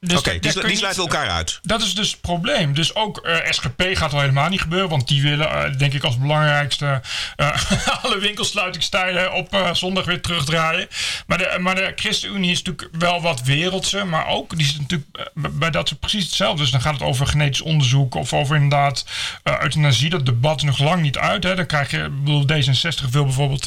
[0.01, 1.59] Dus Oké, die, die sluiten niet- elkaar uit.
[1.63, 2.75] dat is dus het probleem.
[2.75, 4.89] Dus ook eh, SGP gaat al helemaal niet gebeuren.
[4.89, 7.01] Want die willen, eh, denk ik, als belangrijkste
[7.37, 7.63] eh,
[8.03, 10.89] alle winkelsluitingstijden op zondag weer terugdraaien.
[11.27, 14.05] Maar de, maar de ChristenUnie is natuurlijk wel wat wereldse.
[14.05, 16.63] Maar ook, die zit natuurlijk bij dat ze precies hetzelfde.
[16.63, 19.05] Dus dan gaat het over genetisch onderzoek of over inderdaad
[19.43, 20.11] euthanasie.
[20.11, 21.43] Dat debat is nog lang niet uit.
[21.43, 21.55] Hè.
[21.55, 23.67] Dan krijg je, ik bedoel, D66 wil bijvoorbeeld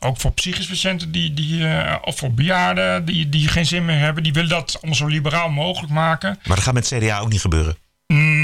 [0.00, 1.66] ook voor psychisch patiënten die, die,
[2.00, 4.22] of voor bejaarden die, die geen zin meer hebben.
[4.22, 6.38] Die willen dat allemaal zo liberaal mogelijk maken.
[6.44, 7.76] Maar dat gaat met CDA ook niet gebeuren.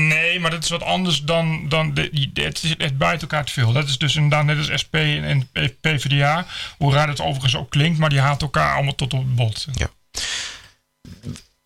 [0.08, 1.68] Nee, maar dat is wat anders dan.
[1.68, 3.72] dan de, die- het, is- het bijt elkaar te veel.
[3.72, 6.46] Dat is dus inderdaad net als SP en, PvdA.
[6.78, 9.66] Hoe raar het overigens ook klinkt, maar die haat elkaar allemaal tot op het bot.
[9.72, 9.86] Ja.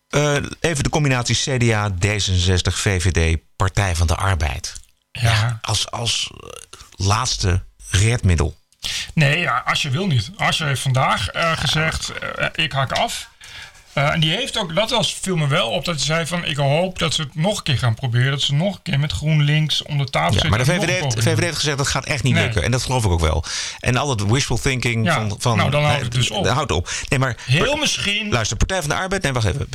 [0.09, 4.73] Eh, even de combinatie CDA, D66, VVD, Partij van de Arbeid.
[5.11, 5.59] Ja.
[5.61, 6.49] Als, als eh,
[7.07, 8.57] laatste redmiddel.
[9.13, 10.31] Nee, ja, Asje wil niet.
[10.37, 12.11] Asje heeft vandaag eh, gezegd:
[12.55, 13.29] ik hak af.
[13.93, 16.45] Eh, en die heeft ook, dat was, viel me wel op, dat hij zei van
[16.45, 18.31] ik hoop dat ze het nog een keer gaan proberen.
[18.31, 20.49] Dat ze nog een keer met GroenLinks om de tafel Ja, zitten.
[20.49, 22.43] maar de VVD heeft, VVD heeft gezegd dat gaat echt niet Nee.
[22.43, 22.63] lukken.
[22.63, 23.43] En dat geloof ik ook wel.
[23.79, 25.35] En al dat wishful thinking Ja, van...
[25.39, 26.47] van nou, dan houdt het dus op.
[26.47, 26.89] Houdt op.
[27.09, 27.37] Nee, maar...
[27.45, 28.29] Heel misschien.
[28.31, 29.21] Luister, Partij van de Arbeid...
[29.23, 29.67] Nee, wacht even.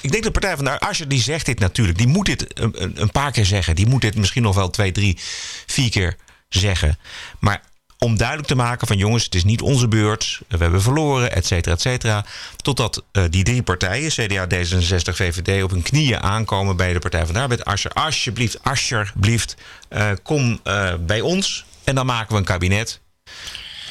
[0.00, 0.88] Ik denk dat Partij van de Arbeid...
[0.88, 1.98] Als je die zegt dit natuurlijk.
[1.98, 3.74] Die moet dit een- een paar keer zeggen.
[3.74, 5.18] Die moet dit misschien nog wel twee, drie,
[5.66, 6.16] vier keer
[6.48, 6.98] zeggen.
[7.38, 7.62] Maar
[8.06, 8.96] om duidelijk te maken van...
[8.96, 10.40] jongens, het is niet onze beurt.
[10.48, 12.24] We hebben verloren, et cetera, et cetera.
[12.56, 14.10] Totdat eh, die drie partijen...
[14.10, 15.62] CDA, D66, VVD...
[15.62, 17.64] op hun knieën aankomen bij de Partij van de Arbeid.
[17.64, 19.56] Asscher, alsjeblieft, alsjeblieft...
[19.88, 21.64] eh, kom eh, bij ons.
[21.84, 23.00] En dan maken we een kabinet...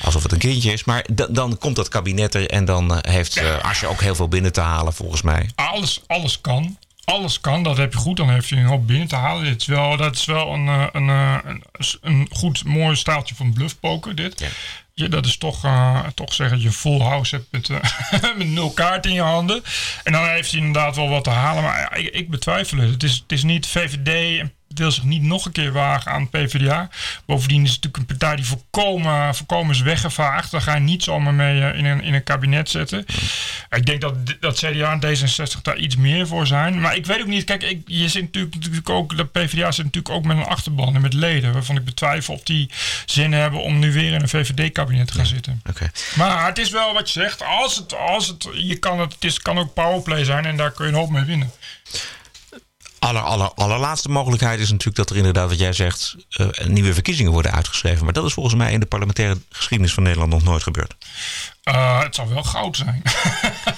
[0.01, 0.83] Alsof het een kindje is.
[0.83, 4.27] Maar da- dan komt dat kabinet er en dan heeft uh, Asje ook heel veel
[4.27, 5.49] binnen te halen, volgens mij.
[5.55, 6.77] alles, alles kan.
[7.05, 8.17] Alles kan, dat heb je goed.
[8.17, 9.43] Dan heb je een hoop binnen te halen.
[9.43, 11.63] Dit is wel, dat is wel een, eh, een, eh, een,
[12.01, 14.39] een goed, mooi staaltje van bluffpoker, dit.
[14.39, 14.47] Ja.
[14.93, 17.69] Ja, dat is toch, eh, toch zeggen dat je full house hebt met,
[18.37, 19.63] met nul kaart in je handen.
[20.03, 21.63] En dan heeft hij inderdaad wel wat te halen.
[21.63, 22.91] Maar ik, ik betwijfel het.
[22.91, 26.29] Het is, het is niet VVD en wil zich niet nog een keer wagen aan
[26.29, 26.89] PvdA.
[27.25, 30.51] Bovendien is het natuurlijk een partij die volkomen, volkomen is weggevaagd.
[30.51, 33.05] Daar ga je niet zomaar mee eh, in, een, in een kabinet zetten.
[33.69, 36.81] Ik denk dat, dat CDA en D66 daar iets meer voor zijn.
[36.81, 37.43] Maar ik weet ook niet.
[37.43, 39.17] Kijk, ik, je zit natuurlijk, natuurlijk ook.
[39.17, 41.53] De PvdA zit natuurlijk ook met een achterban en met leden.
[41.53, 42.69] Waarvan ik betwijfel of die
[43.05, 45.61] zin hebben om nu weer in een VVD-kabinet te gaan zitten.
[46.15, 47.43] Maar het is wel wat je zegt.
[47.43, 50.71] Als het, als het, je kan het, het is, kan ook powerplay zijn en daar
[50.71, 51.51] kun je een hoop mee winnen.
[53.05, 57.31] Aller, aller, allerlaatste mogelijkheid is natuurlijk dat er inderdaad, wat jij zegt, uh, nieuwe verkiezingen
[57.31, 58.03] worden uitgeschreven.
[58.03, 60.95] Maar dat is volgens mij in de parlementaire geschiedenis van Nederland nog nooit gebeurd.
[61.63, 63.01] Uh, het zal wel goud zijn.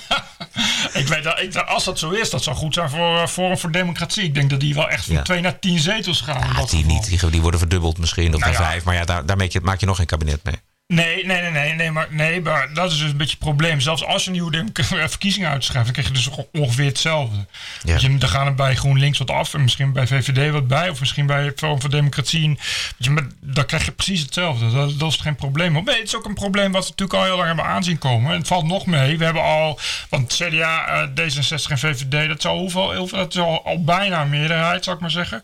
[1.02, 3.72] ik weet dat, ik, als dat zo is, dat zou goed zijn voor Forum voor
[3.72, 4.24] Democratie.
[4.24, 5.22] Ik denk dat die wel echt van ja.
[5.22, 6.54] twee naar tien zetels gaan.
[6.54, 7.06] Ja, die niet.
[7.06, 8.84] Die, die, worden verdubbeld misschien, of nou naar vijf.
[8.84, 10.56] Maar ja, daar, maak je nog geen kabinet mee.
[10.94, 13.80] Nee, nee, nee, nee, nee, maar, nee, maar dat is dus een beetje het probleem.
[13.80, 14.66] Zelfs als je nieuwe
[15.08, 17.46] verkiezingen uitschrijft, dan krijg je dus ongeveer hetzelfde.
[17.84, 17.98] Ja.
[18.00, 21.00] Je, dan gaan er bij GroenLinks wat af en misschien bij VVD wat bij, of
[21.00, 22.60] misschien bij Forum voor Democratie.
[22.98, 24.72] Je, maar dan krijg je precies hetzelfde.
[24.72, 25.74] Dat, dat is geen probleem.
[25.74, 28.32] Nee, het is ook een probleem wat we natuurlijk al heel lang hebben aanzien komen.
[28.32, 29.18] En het valt nog mee.
[29.18, 33.84] We hebben al, want CDA, D66 en VVD, dat, zal hoeveel, dat is al, al
[33.84, 35.44] bijna een meerderheid, zou ik maar zeggen.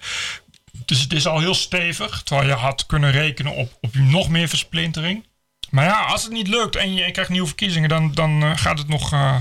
[0.86, 4.48] Dus het is al heel stevig, terwijl je had kunnen rekenen op, op nog meer
[4.48, 5.24] versplintering.
[5.74, 8.78] Maar ja, als het niet lukt en je, krijgt nieuwe verkiezingen, dan, dan uh, gaat
[8.78, 9.36] het nog uh,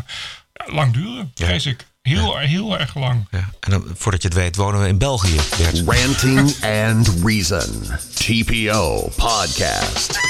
[0.67, 1.87] lang duren, vrees ik.
[2.03, 2.47] Heel, ja.
[2.47, 3.27] heel erg lang.
[3.31, 3.49] Ja.
[3.61, 5.37] En dan, voordat je het weet, wonen we in België.
[5.59, 5.83] Bert.
[5.87, 7.87] Ranting and Reason.
[8.15, 10.21] TPO Podcast.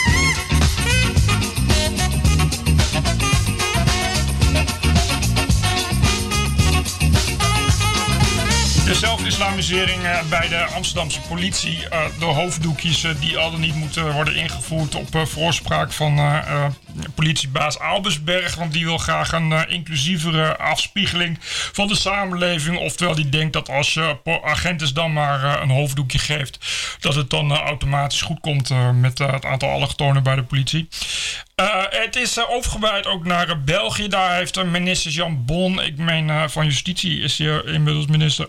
[8.94, 11.78] Zelfislamisering uh, bij de Amsterdamse politie.
[11.92, 16.20] Uh, de hoofddoekjes uh, die al dan niet moeten worden ingevoerd op voorspraak van
[17.14, 18.54] politiebaas Albersberg.
[18.54, 21.38] Want die wil graag een inclusievere afspiegeling
[21.72, 22.78] van de samenleving.
[22.78, 26.58] Oftewel, die denkt dat als je agenten dan maar een hoofddoekje geeft,
[27.00, 30.88] dat het dan automatisch goed komt met het aantal allochtonen bij de politie.
[31.90, 34.08] het is overgebreid ook naar België.
[34.08, 38.48] Daar heeft minister Jan Bon, ik meen van Justitie, is hier inmiddels minister.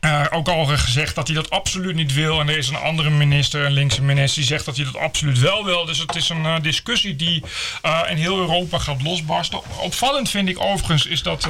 [0.00, 2.40] Uh, ook al gezegd dat hij dat absoluut niet wil.
[2.40, 5.38] En er is een andere minister, een linkse minister, die zegt dat hij dat absoluut
[5.38, 5.84] wel wil.
[5.84, 7.42] Dus het is een uh, discussie die
[7.86, 9.60] uh, in heel Europa gaat losbarsten.
[9.78, 11.48] Opvallend vind ik overigens is dat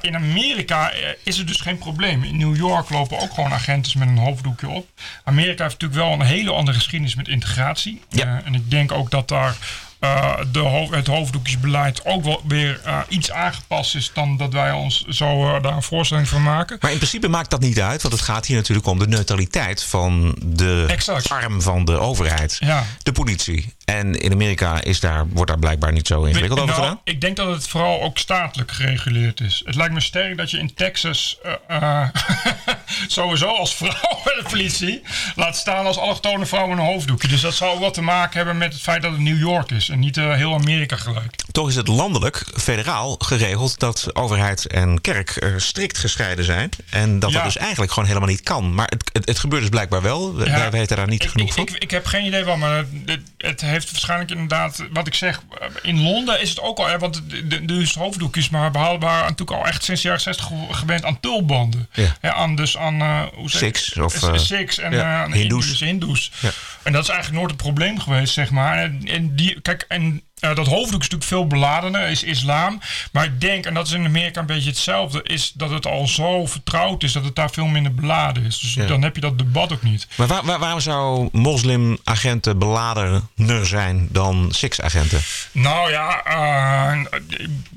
[0.00, 0.92] in Amerika
[1.24, 2.24] is het dus geen probleem.
[2.24, 4.88] In New York lopen ook gewoon agenten met een hoofddoekje op.
[5.24, 8.00] Amerika heeft natuurlijk wel een hele andere geschiedenis met integratie.
[8.08, 8.42] Ja.
[8.44, 9.56] en ik denk ook dat daar
[10.00, 15.04] uh, de, het hoofddoekjesbeleid ook wel weer uh, iets aangepast is dan dat wij ons
[15.08, 16.78] zo uh, daar een voorstelling van maken.
[16.80, 19.82] Maar in principe maakt dat niet uit, want het gaat hier natuurlijk om de neutraliteit
[19.82, 21.28] van de exact.
[21.28, 22.84] arm van de overheid, ja.
[23.02, 23.74] de politie.
[23.90, 27.00] En in Amerika is daar, wordt daar blijkbaar niet zo ingewikkeld nou, over gedaan?
[27.04, 29.62] Ik denk dat het vooral ook statelijk gereguleerd is.
[29.64, 31.38] Het lijkt me sterk dat je in Texas
[33.06, 35.02] sowieso als vrouw bij de politie
[35.34, 37.28] laat staan als allochtone vrouw een hoofddoekje.
[37.28, 39.88] Dus dat zou wat te maken hebben met het feit dat het New York is
[39.88, 41.36] en niet uh, heel Amerika gelijk.
[41.52, 46.70] Toch is het landelijk, federaal geregeld dat overheid en kerk strikt gescheiden zijn.
[46.90, 47.36] En dat ja.
[47.36, 48.74] dat dus eigenlijk gewoon helemaal niet kan.
[48.74, 50.44] Maar het, het, het gebeurt dus blijkelijk wel.
[50.44, 50.58] Ja.
[50.58, 51.62] Wij weten daar niet ik, genoeg ik, van.
[51.62, 55.42] Ik, ik, heb geen idee van, maar het, het, heeft waarschijnlijk inderdaad, wat ik zeg,
[55.82, 59.66] in Londen is het ook al, hè, want de, dus hoofddoekjes, maar behaalbaar natuurlijk al
[59.66, 61.88] echt sinds de jaren 60 gewend aan tulbanden.
[61.92, 62.16] Ja.
[62.22, 65.22] Ja, aan dus aan uh, hoe zeg Six of uh, Six en ja.
[65.22, 65.80] aan Hindoes.
[65.80, 66.32] Hindoes.
[66.40, 66.50] Ja.
[66.82, 68.78] En dat is eigenlijk nooit het probleem geweest, zeg maar.
[68.78, 72.80] En, en die, kijk, en uh, dat hoofddoek is natuurlijk veel beladener, is islam.
[73.12, 76.06] Maar ik denk, en dat is in Amerika een beetje hetzelfde, is dat het al
[76.06, 78.58] zo vertrouwd is dat het daar veel minder beladen is.
[78.58, 78.86] Dus Ja.
[78.86, 80.06] dan heb je dat debat ook niet.
[80.16, 85.20] Maar waar, waar, waarom zou moslimagenten beladener zijn dan Six-agenten?
[85.52, 87.04] Nou ja, uh,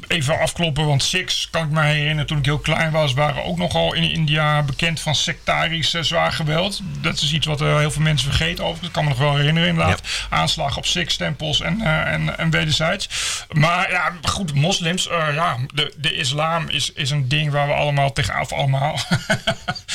[0.07, 3.57] even afkloppen, want Six, kan ik me herinneren, toen ik heel klein was, waren ook
[3.57, 6.81] nogal in India bekend van sectarisch zwaar geweld.
[7.01, 8.81] Dat is iets wat uh, heel veel mensen vergeten over.
[8.83, 10.01] Dat kan me nog wel herinneren, inderdaad.
[10.29, 13.09] Aanslag op Six-tempels en, en, en wederzijds.
[13.51, 17.73] Maar ja, goed, moslims, uh, ja, de, de islam is, is een ding waar we
[17.73, 18.99] allemaal tegenaan, of allemaal,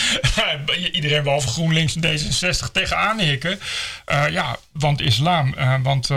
[0.92, 3.60] iedereen behalve GroenLinks en D66 tegenaan hikken.
[4.12, 6.10] Uh, ja, want islam, uh, want,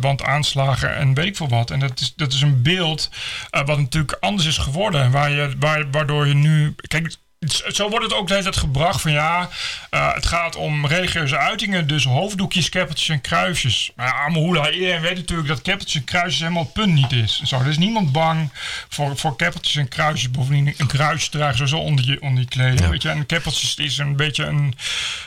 [0.00, 1.70] want aanslagen en weet ik veel wat.
[1.70, 3.10] En dat is, dat is een beeld
[3.50, 5.10] wat natuurlijk anders is geworden.
[5.10, 9.00] Waar je, waar, waardoor je nu, kijk, zo wordt het ook de hele tijd gebracht
[9.00, 9.48] van ja,
[9.90, 13.92] uh, het gaat om religieuze uitingen, dus hoofddoekjes, keppeltjes en kruisjes.
[13.96, 17.42] Maar ja, Amohula, iedereen weet natuurlijk dat keppeltjes en kruisjes helemaal het punt niet is.
[17.44, 18.50] Zo, er is niemand bang
[18.88, 20.30] voor, voor keppeltjes en kruisjes.
[20.30, 22.80] Bovendien een kruisje dragen sowieso onder je, onder je kleding.
[22.80, 22.88] Ja.
[22.88, 23.08] Weet je?
[23.08, 24.74] En keppeltjes is een beetje een,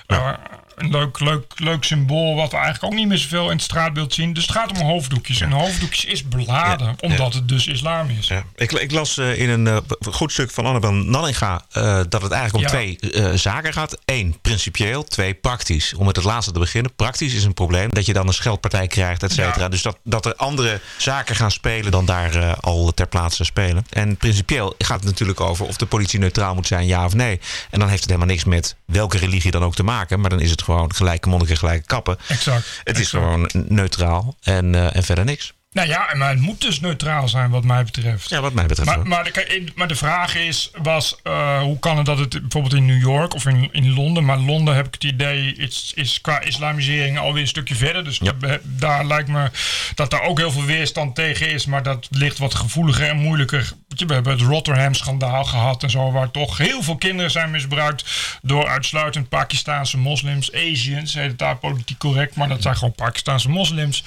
[0.08, 0.34] uh,
[0.76, 4.14] een leuk, leuk, leuk symbool wat we eigenlijk ook niet meer zoveel in het straatbeeld
[4.14, 4.34] zien.
[4.34, 5.42] Dus het gaat om hoofddoekjes.
[5.42, 7.40] En hoofddoekjes is beladen, Ja, omdat ja.
[7.40, 8.28] het dus islam is.
[8.28, 8.44] Ja.
[8.56, 9.78] Ik, ik las uh, in een uh,
[10.12, 12.68] goed stuk van Annabel Nanninga uh, dat het eigenlijk om Ja.
[12.68, 13.00] twee
[13.38, 13.98] zaken gaat.
[14.06, 15.04] Eén, principieel.
[15.04, 15.94] Twee, praktisch.
[15.94, 16.96] Om met het laatste te beginnen.
[16.96, 19.60] Praktisch is een probleem dat je dan een scheldpartij krijgt, et cetera.
[19.60, 19.70] Ja.
[19.70, 23.86] Dus dat, dat er andere zaken gaan spelen dan daar al ter plaatse spelen.
[23.90, 27.40] En principieel gaat het natuurlijk over of de politie neutraal moet zijn, ja of nee.
[27.70, 30.20] En dan heeft het helemaal niks met welke religie dan ook te maken.
[30.20, 32.18] Maar dan is het gewoon gelijke monniken, gelijke kappen.
[32.28, 32.82] Exact.
[32.84, 35.54] Het is gewoon neutraal en, en verder niks.
[35.74, 38.30] Nou ja, maar het moet dus neutraal zijn wat mij betreft.
[38.30, 41.98] Ja, wat mij betreft Maar, maar, de, maar de vraag is, was, eh, hoe kan
[41.98, 44.94] het dat het bijvoorbeeld in New York of in, in Londen, maar Londen heb ik
[44.94, 48.04] het idee, is, is qua islamisering alweer een stukje verder.
[48.04, 48.32] Dus Ja.
[48.40, 49.52] da- daar lijkt me
[49.96, 53.72] dat daar ook heel veel weerstand tegen is, maar dat ligt wat gevoeliger en moeilijker.
[54.08, 58.06] We hebben het Rotterdam-schandaal gehad en zo, waar toch heel veel kinderen zijn misbruikt
[58.42, 63.50] door uitsluitend Pakistaanse moslims, Asians, heet het daar politiek correct, maar dat zijn gewoon Pakistaanse
[63.50, 64.04] moslims,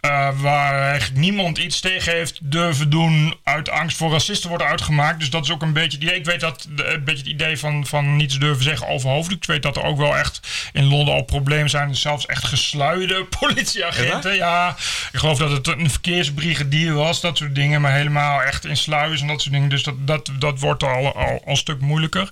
[0.00, 5.20] eh, waar niemand iets tegen heeft durven doen uit angst voor racisten worden uitgemaakt.
[5.20, 6.18] Dus dat is ook een beetje het idee.
[6.18, 9.38] Ik weet dat een beetje het idee van, van niets durven zeggen over hoofddoek.
[9.38, 10.40] Ik weet dat er ook wel echt
[10.72, 11.88] in Londen al problemen zijn.
[11.88, 14.34] Dus zelfs echt gesluide politieagenten.
[14.34, 14.76] Ja,
[15.12, 17.80] ik geloof dat het een verkeersbrigadier was, dat soort dingen.
[17.80, 19.68] Maar helemaal echt in sluis en dat soort dingen.
[19.68, 22.30] Dus dat, dat, dat wordt al, al, al een stuk moeilijker.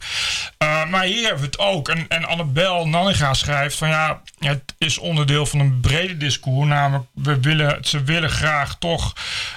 [0.63, 1.89] Uh, maar hier hebben we het ook.
[1.89, 6.69] En, en Annabel Nanninga schrijft van ja, het is onderdeel van een brede discours.
[6.69, 9.13] Namelijk, we willen, ze willen graag toch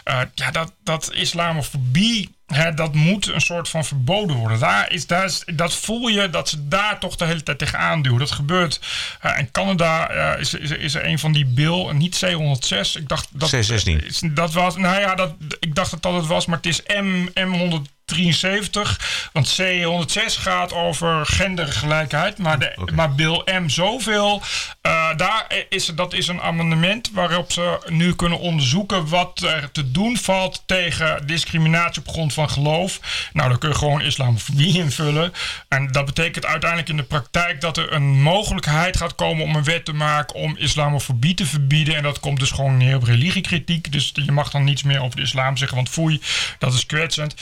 [0.06, 2.36] uh, ja, dat, dat islamofobie.
[2.48, 4.60] Hè, dat moet een soort van verboden worden.
[4.60, 8.02] Daar is, daar is, dat voel je dat ze daar toch de hele tijd tegenaan
[8.02, 8.20] duwen.
[8.20, 8.80] Dat gebeurt.
[9.26, 12.92] Uh, in Canada uh, is, is, is er een van die bill, niet C106.
[12.94, 13.56] Ik dacht dat.
[13.56, 14.34] C16.
[14.34, 17.28] Dat was, nou ja, dat, ik dacht dat dat het was, maar het is M,
[17.28, 17.97] M100.
[18.08, 19.30] 73.
[19.34, 22.38] Want C106 gaat over gendergelijkheid.
[22.38, 22.96] Maar, de, okay.
[22.96, 24.42] maar Bill M zoveel.
[24.88, 29.92] Uh, daar is, dat is een amendement waarop ze nu kunnen onderzoeken wat er te
[29.92, 33.00] doen valt tegen discriminatie op grond van geloof.
[33.34, 35.34] Nou, dan kun je gewoon islamofobie invullen.
[35.68, 39.64] En dat betekent uiteindelijk in de praktijk dat er een mogelijkheid gaat komen om een
[39.64, 41.96] wet te maken om islamofobie te verbieden.
[41.96, 43.92] En dat komt dus gewoon neer op religiekritiek.
[43.92, 46.22] Dus je mag dan niets meer over de islam zeggen, want foei,
[46.60, 47.36] dat is kwetsend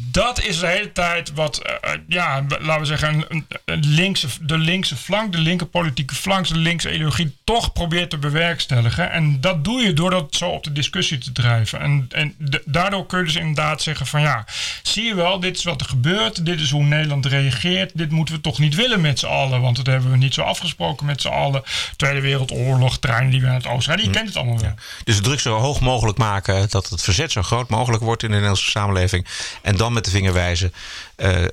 [0.00, 4.58] dat is de hele tijd wat, uh, ja, laten we zeggen, een, een linkse, de
[4.58, 9.10] linkse flank, de linker politieke flank, de linkse ideologie toch probeert te bewerkstelligen.
[9.10, 11.80] En dat doe je door dat zo op de discussie te drijven.
[11.80, 12.34] En, en
[12.64, 14.44] daardoor kun je dus inderdaad zeggen van ja,
[14.82, 18.34] zie je wel, dit is wat er gebeurt, dit is hoe Nederland reageert, dit moeten
[18.34, 21.20] we toch niet willen met z'n allen, want dat hebben we niet zo afgesproken met
[21.20, 21.62] z'n allen.
[21.96, 24.12] Tweede Wereldoorlog, treinliefde naar het oosten, die hm.
[24.12, 24.68] kent het allemaal wel.
[24.68, 24.74] Ja.
[25.04, 28.28] Dus de druk zo hoog mogelijk maken, dat het verzet zo groot mogelijk wordt in
[28.28, 29.26] de Nederlandse samenleving.
[29.62, 30.72] En dan met de vinger wijzen.
[31.22, 31.44] Uh,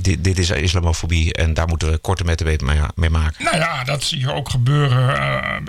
[0.00, 3.44] dit, dit, is islamofobie en daar moeten we korte metten mee, mee maken.
[3.44, 5.16] Nou ja, dat zie je ook gebeuren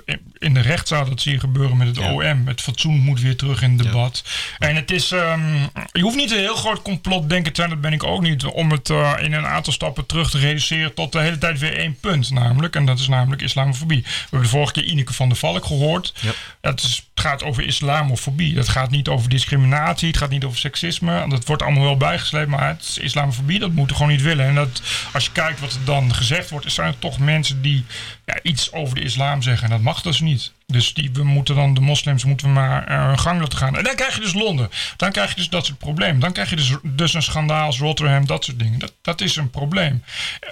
[0.06, 1.10] uh, in de rechtszaal.
[1.10, 2.12] Dat zie je gebeuren met het ja.
[2.12, 2.48] OM.
[2.48, 4.24] Het fatsoen moet weer terug in het debat.
[4.60, 4.68] Ja.
[4.68, 7.82] En het is, um, je hoeft niet een heel groot complot denken te zijn, dat
[7.82, 11.12] ben ik ook niet, om het uh, in een aantal stappen terug te reduceren tot
[11.12, 12.32] de hele tijd weer één punt.
[12.32, 14.02] Namelijk, en dat is namelijk islamofobie.
[14.02, 16.14] We hebben de vorige keer Ineke van der Valk gehoord.
[16.20, 16.32] Ja.
[16.62, 18.58] Het, is, het gaat over islamofobie.
[18.58, 21.30] Het gaat niet over discriminatie, het gaat niet over seksisme.
[21.30, 24.46] Dat wordt allemaal wel bijgesleept, maar het is islamofobie, dat moeten gewoon niet willen.
[24.46, 24.82] En dat,
[25.14, 27.86] als je kijkt wat er dan gezegd wordt, zijn er toch mensen die
[28.26, 29.64] ja, iets over de islam zeggen.
[29.64, 30.52] En dat mag dus niet.
[30.66, 33.78] Dus die, we moeten dan, de moslims moeten we maar uh, hun gang laten gaan.
[33.78, 34.70] En dan krijg je dus Londen.
[34.98, 36.20] Dan krijg je dus dat soort problemen.
[36.20, 38.80] Dan krijg je dus, dus een schandaal als Rotterdam, dat soort dingen.
[38.80, 40.04] Dat, dat is een probleem.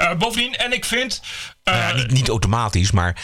[0.02, 1.22] Uh, bovendien, en ik vind...
[1.64, 3.16] Uh, ja, niet, niet automatisch, maar...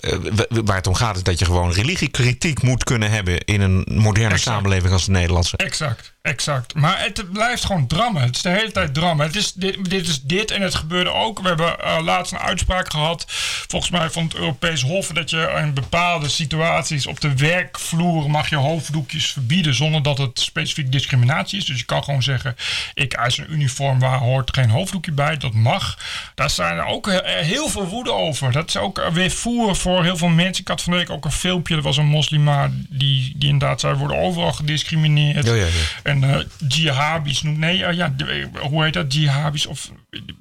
[0.00, 3.84] Uh, waar het om gaat is dat je gewoon religiekritiek moet kunnen hebben in een
[3.88, 4.42] moderne exact.
[4.42, 5.56] samenleving als de Nederlandse.
[5.56, 6.74] Exact, exact.
[6.74, 8.22] Maar het blijft gewoon drammen.
[8.22, 9.26] Het is de hele tijd drammen.
[9.26, 11.40] Het is dit, dit is dit en het gebeurde ook.
[11.40, 13.24] We hebben uh, laatst een uitspraak gehad,
[13.68, 18.48] volgens mij van het Europees Hof, dat je in bepaalde situaties op de werkvloer mag
[18.48, 21.64] je hoofddoekjes verbieden zonder dat het specifiek discriminatie is.
[21.64, 22.56] Dus je kan gewoon zeggen,
[22.94, 25.36] ik eis een uniform waar hoort geen hoofddoekje bij.
[25.36, 25.98] Dat mag.
[26.34, 28.52] Daar zijn er ook heel veel woede over.
[28.52, 30.62] Dat is ook weer voer voor heel veel mensen.
[30.62, 31.76] Ik had van de week ook een filmpje.
[31.76, 33.94] Er was een moslima die, die inderdaad zei...
[33.94, 35.46] worden overal gediscrimineerd.
[35.46, 35.70] Ja, ja, ja.
[36.02, 36.36] En uh,
[36.68, 37.58] jihadis noemt...
[37.58, 39.14] Nee, uh, ja, de, hoe heet dat?
[39.14, 39.90] Jihadis of...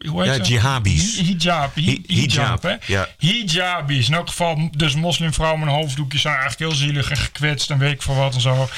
[0.08, 0.47] Hoe heet ja, dat?
[0.47, 1.19] jihadis.
[1.19, 1.75] Hijab.
[1.75, 2.75] Hi, hijab, hè?
[2.86, 3.08] Ja.
[3.17, 4.08] Hijabis.
[4.08, 6.19] In elk geval, dus moslimvrouwen met een hoofddoekje...
[6.19, 8.69] zijn eigenlijk heel zielig en gekwetst en weet ik voor wat en zo.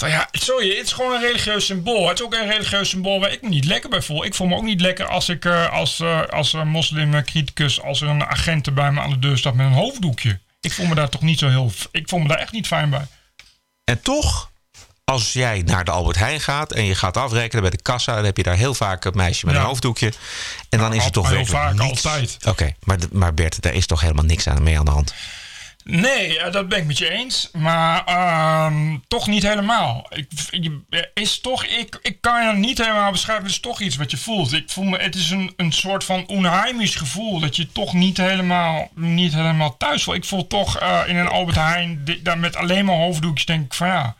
[0.00, 2.08] Maar ja, sorry, het is gewoon een religieus symbool.
[2.08, 4.24] Het is ook een religieus symbool waar ik me niet lekker bij voel.
[4.24, 7.82] Ik voel me ook niet lekker als ik uh, als, als uh, moslimcriticus...
[7.82, 10.40] als er een agent bij me aan de deur staat met een hoofddoekje.
[10.60, 11.72] Ik voel me daar toch niet zo heel...
[11.90, 13.06] Ik voel me daar echt niet fijn bij.
[13.84, 14.50] En toch,
[15.04, 16.72] als jij naar de Albert Heijn gaat...
[16.72, 18.14] en je gaat afrekenen bij de kassa...
[18.14, 19.60] dan heb je daar heel vaak een meisje met Ja.
[19.60, 20.12] een hoofddoekje.
[20.68, 22.06] En dan is het toch heel werkelijk vaak, niets.
[22.06, 22.36] altijd.
[22.46, 25.14] Oké, maar, maar Bert, daar is toch helemaal niks aan mee aan de hand?
[25.84, 27.48] Nee, dat ben ik met je eens.
[27.52, 30.06] Maar ehm, toch niet helemaal.
[30.10, 30.26] Ik,
[31.14, 33.44] is toch, ik, ik kan je niet helemaal beschrijven.
[33.44, 34.52] Het is toch iets wat je voelt.
[34.52, 37.40] Ik voel me, het is een, een soort van onheimisch gevoel.
[37.40, 40.16] Dat je toch niet helemaal, niet helemaal thuis voelt.
[40.16, 43.74] Ik voel toch eh, in een Albert Heijn, daar met alleen maar hoofddoekjes, denk ik
[43.74, 44.16] van ja.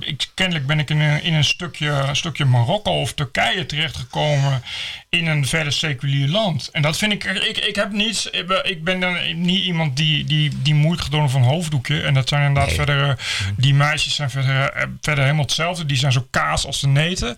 [0.00, 4.62] Ik, kennelijk ben ik in een, in een stukje, een stukje Marokko of Turkije terechtgekomen
[5.08, 6.68] in een verder seculier land.
[6.72, 8.26] En dat vind ik, ik, ik heb niets,
[8.62, 12.02] ik ben- dan niet iemand die, die, die moeite van hoofddoekje.
[12.02, 13.14] En dat zijn inderdaad verder, eh,
[13.56, 15.86] die meisjes zijn verder, eh, verder helemaal hetzelfde.
[15.86, 17.36] Die zijn zo kaas als de neten.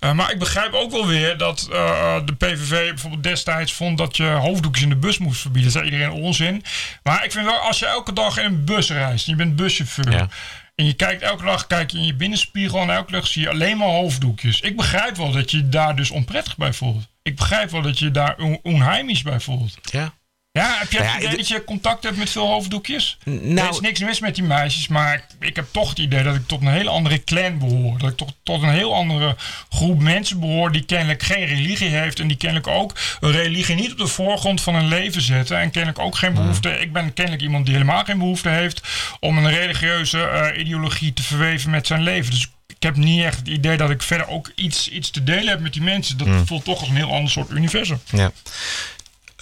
[0.00, 4.16] Eh, maar ik begrijp ook wel weer dat eh, de PVV bijvoorbeeld destijds vond dat
[4.16, 5.72] je hoofddoekjes in de bus moest verbieden.
[5.72, 6.64] Dat zei iedereen onzin.
[7.02, 10.10] Maar ik vind wel, als je elke dag in een bus reist, je bent buschauffeur.
[10.12, 10.28] Ja.
[10.74, 13.48] En je kijkt elke dag kijk je in je binnenspiegel en elke dag zie je
[13.48, 14.60] alleen maar hoofddoekjes.
[14.60, 17.08] Ik begrijp wel dat je daar dus onprettig bij voelt.
[17.22, 19.78] Ik begrijp wel dat je daar on- onheimisch bij voelt.
[19.90, 20.14] Ja.
[20.52, 23.18] Ja, heb je Nou het idee de- dat je contact hebt met veel hoofddoekjes?
[23.24, 26.22] nou- er is niks mis met die meisjes, maar ik, ik heb toch het idee
[26.22, 27.98] dat ik tot een hele andere clan behoor.
[27.98, 29.36] Dat ik toch tot een heel andere
[29.70, 32.20] groep mensen behoor die kennelijk geen religie heeft.
[32.20, 35.58] En die kennelijk ook een religie niet op de voorgrond van hun leven zetten.
[35.58, 36.68] En kennelijk ook geen behoefte.
[36.80, 38.80] Ik ben kennelijk iemand die helemaal geen behoefte heeft
[39.20, 42.30] om een religieuze eh, ideologie te verweven met zijn leven.
[42.30, 45.48] Dus ik heb niet echt het idee dat ik verder ook iets, iets te delen
[45.48, 46.16] heb met die mensen.
[46.16, 48.00] Dat voelt toch als een heel ander soort universum.
[48.10, 48.30] Ja.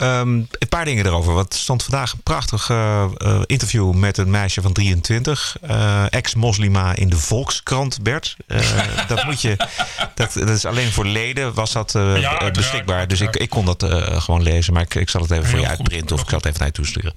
[0.00, 1.34] Ehm, een paar dingen erover.
[1.34, 5.56] Want er stond vandaag een prachtig eh, eh, interview met een meisje van 23.
[5.60, 8.36] eh, Ex-moslima in de Volkskrant, Bert.
[9.08, 9.56] Dat moet je.
[10.14, 13.08] Dat, dat is alleen voor leden was dat Ja, beschikbaar.
[13.08, 13.84] Dus ik, ik kon dat
[14.22, 14.72] gewoon lezen.
[14.72, 16.16] Maar ik, ik zal het even voor je goed, uitprinten.
[16.16, 17.12] Of ik zal het even naar je toesturen.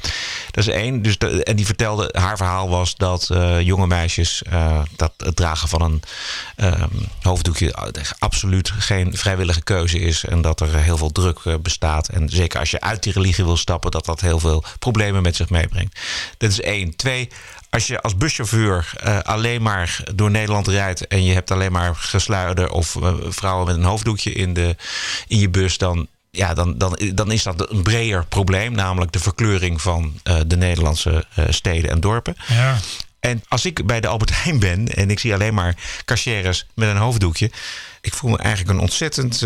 [0.51, 1.01] Dat is één.
[1.01, 3.29] Dus de- en die vertelde, haar verhaal was dat
[3.59, 4.41] jonge meisjes
[4.95, 6.01] dat het dragen van een
[6.55, 6.87] ehm,
[7.21, 7.73] hoofddoekje
[8.19, 10.23] absoluut geen vrijwillige keuze is.
[10.25, 12.07] En dat er heel veel druk bestaat.
[12.07, 15.35] En zeker als je uit die religie wil stappen, dat dat heel veel problemen met
[15.35, 15.99] zich meebrengt.
[16.37, 16.95] Dat is één.
[16.95, 17.29] Twee.
[17.69, 21.95] Als je als buschauffeur eh, alleen maar door Nederland rijdt en je hebt alleen maar
[21.95, 24.75] gesluierde of eh, vrouwen met een hoofddoekje in, de,
[25.27, 29.19] in je bus, dan, ja, dan, dan, dan is dat een breder probleem, namelijk de
[29.19, 32.35] verkleuring van eh, de Nederlandse steden en dorpen.
[32.47, 32.77] Ja.
[33.19, 36.89] En als ik bij de Albert Heijn ben en ik zie alleen maar cashiers met
[36.89, 37.51] een hoofddoekje.
[38.01, 39.41] Ik voel me eigenlijk een ontzettend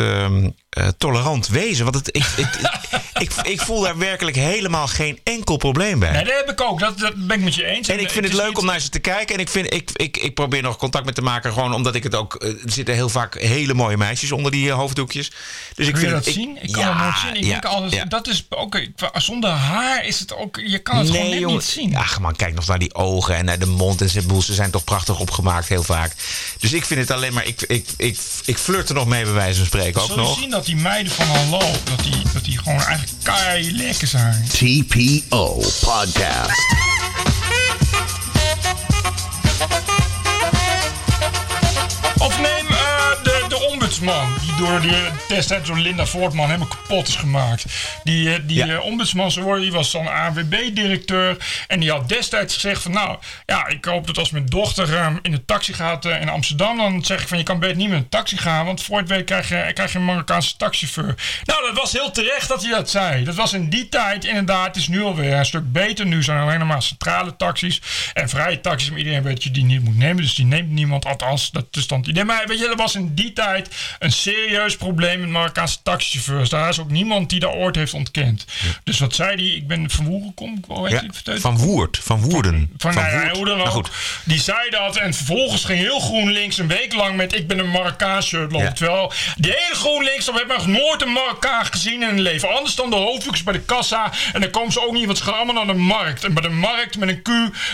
[0.77, 1.83] eh, tolerant wezen.
[1.83, 2.47] Want het, ik, ik,
[3.23, 6.11] ik, ik voel daar werkelijk helemaal geen enkel probleem bij.
[6.11, 6.79] Nee, dat heb ik ook.
[6.79, 7.87] Dat, dat ben ik met je eens.
[7.87, 9.35] En ik vind het, leuk om naar ze te kijken.
[9.35, 11.53] En ik, vind, ik, ik, ik probeer nog contact met te maken.
[11.53, 12.35] Gewoon omdat ik het ook.
[12.35, 15.31] eh, Er zitten heel vaak hele mooie meisjes onder die eh, hoofddoekjes.
[15.75, 16.57] Dus ik Kun je vind dat ik- zien?
[16.61, 17.35] Ik kan ja, het nooit zien.
[17.35, 18.05] Ik ja, denk altijd, ja.
[18.05, 18.79] dat is ook,
[19.13, 21.55] zonder haar is het ook, je kan het gewoon net jongen.
[21.55, 21.95] niet zien.
[21.95, 24.01] Ach man, kijk nog naar die ogen en naar de mond.
[24.01, 26.13] En ze, bedoel, ze zijn toch prachtig opgemaakt, heel vaak.
[26.59, 27.45] Dus ik vind het alleen maar.
[27.45, 30.01] Ik, ik, ik, ik flirt er nog mee, bij wijze van spreken.
[30.01, 30.39] Ook nog.
[30.39, 34.45] zien dat die meiden van Hallo, dat die, dat die gewoon eigenlijk kei lekker zijn.
[34.47, 36.75] TPO Podcast.
[43.99, 44.91] Ombudsman, die door die,
[45.27, 47.65] destijds door Linda Voortman helemaal kapot is gemaakt.
[48.03, 48.67] Die, eh, die Ja.
[48.67, 49.29] eh, ombudsman,
[49.59, 51.37] die was dan ANWB-directeur.
[51.67, 55.07] En die had destijds gezegd van, nou, ja, ik hoop dat als mijn dochter eh,
[55.21, 57.89] in de taxi gaat eh, in Amsterdam, dan zeg ik van, je kan beter niet
[57.89, 61.15] met een taxi gaan, want voor het weet krijg je, krijg je een Marokkaanse taxichauffeur.
[61.43, 63.23] Nou, dat was heel terecht dat hij dat zei.
[63.23, 66.05] Dat was in die tijd inderdaad, het is nu alweer een stuk beter.
[66.05, 67.81] Nu zijn er maar centrale taxis
[68.13, 70.23] en vrije taxis, maar iedereen weet je die niet moet nemen.
[70.23, 72.23] Dus die neemt niemand, althans, dat is dan het idee.
[72.23, 76.49] Maar weet je, dat was in die tijd een serieus probleem met Marokkaanse taxichauffeurs.
[76.49, 78.45] Daar is ook niemand die dat ooit heeft ontkend.
[78.83, 79.55] Dus wat zei die?
[79.55, 81.39] Ik ben van Woeren kom, hoe heet Ja, die?
[81.39, 82.71] Van Woerd, van Woerden.
[82.77, 83.11] van, nou
[83.55, 83.89] Nou goed.
[84.23, 87.71] Die zei dat en vervolgens ging heel GroenLinks een week lang met ik ben een
[87.71, 88.67] Marokkaan shirt lopen.
[88.67, 88.73] Ja.
[88.73, 92.55] Terwijl die hele GroenLinks, dan heb ik nog nooit een Marokkaan gezien in hun leven.
[92.55, 94.11] Anders dan de hoofddoekjes bij de kassa.
[94.33, 96.23] En dan komen ze ook niet, want ze gaan allemaal naar de markt.
[96.23, 97.29] En bij de markt met een Q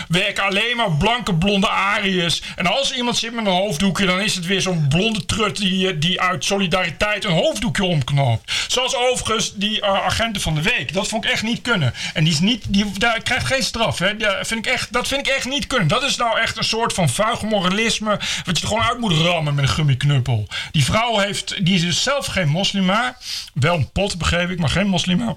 [0.08, 2.42] werken alleen maar blanke blonde Ariërs.
[2.56, 5.98] En als iemand zit met een hoofddoekje, dan is het weer zo'n blonde trut die,
[6.04, 8.52] die uit solidariteit een hoofddoekje omknoopt.
[8.68, 10.92] Zoals overigens die eh, agenten van de week.
[10.92, 11.94] Dat vond ik echt niet kunnen.
[12.14, 13.98] En die, is niet, die daar krijgt geen straf.
[13.98, 14.14] Hè.
[14.40, 15.88] Vind ik echt, dat vind ik echt niet kunnen.
[15.88, 18.20] Dat is nou echt een soort van vuig moralisme.
[18.44, 20.46] Wat je er gewoon uit moet rammen met een gummiknuppel.
[20.72, 23.16] Die vrouw heeft, die is dus zelf geen moslima.
[23.54, 25.36] Wel een pot begreep ik, maar geen moslima.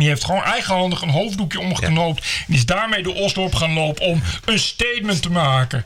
[0.00, 2.24] Die heeft gewoon eigenhandig een hoofddoekje omgeknoopt.
[2.46, 5.84] En is daarmee de Osdorp gaan lopen om een statement te maken.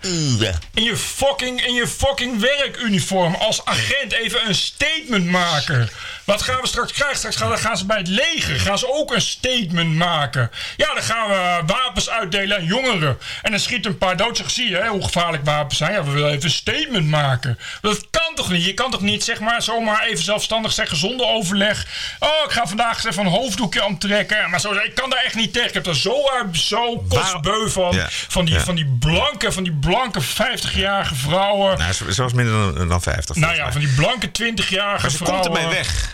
[0.75, 5.89] In je fucking, in je fucking werkuniform als agent even een statement maken.
[6.25, 7.17] Wat gaan we straks krijgen?
[7.19, 8.61] Straks gaan, gaan ze bij het leger.
[8.61, 10.51] Gaan ze ook een statement maken.
[10.77, 13.19] Ja, dan gaan we wapens uitdelen aan jongeren.
[13.43, 14.37] En dan schiet een paar dood.
[14.37, 15.93] Zeg, zie je hè, hoe gevaarlijk wapens zijn?
[15.93, 17.59] Ja, we willen even een statement maken.
[17.81, 18.65] Dat kan toch niet?
[18.65, 21.87] Je kan toch niet zeg maar zomaar even zelfstandig zeggen zonder overleg.
[22.19, 24.51] Oh, ik ga vandaag eens even een hoofddoekje omtrekken.
[24.51, 25.69] Maar zo, ik kan daar echt niet tegen.
[25.69, 26.17] Ik heb er zo,
[26.53, 27.95] zo kostbeu van.
[27.97, 28.07] Ja.
[28.11, 28.61] Van, die, Ja.
[28.61, 31.79] van die blanke, van die blanke 50-jarige vrouwen.
[31.79, 33.37] Nou, zelfs minder dan, dan 50.
[33.37, 33.73] Nou ja, mij.
[33.73, 35.43] van die blanke 20-jarige Maar ze vrouwen.
[35.43, 36.13] komt ermee weg.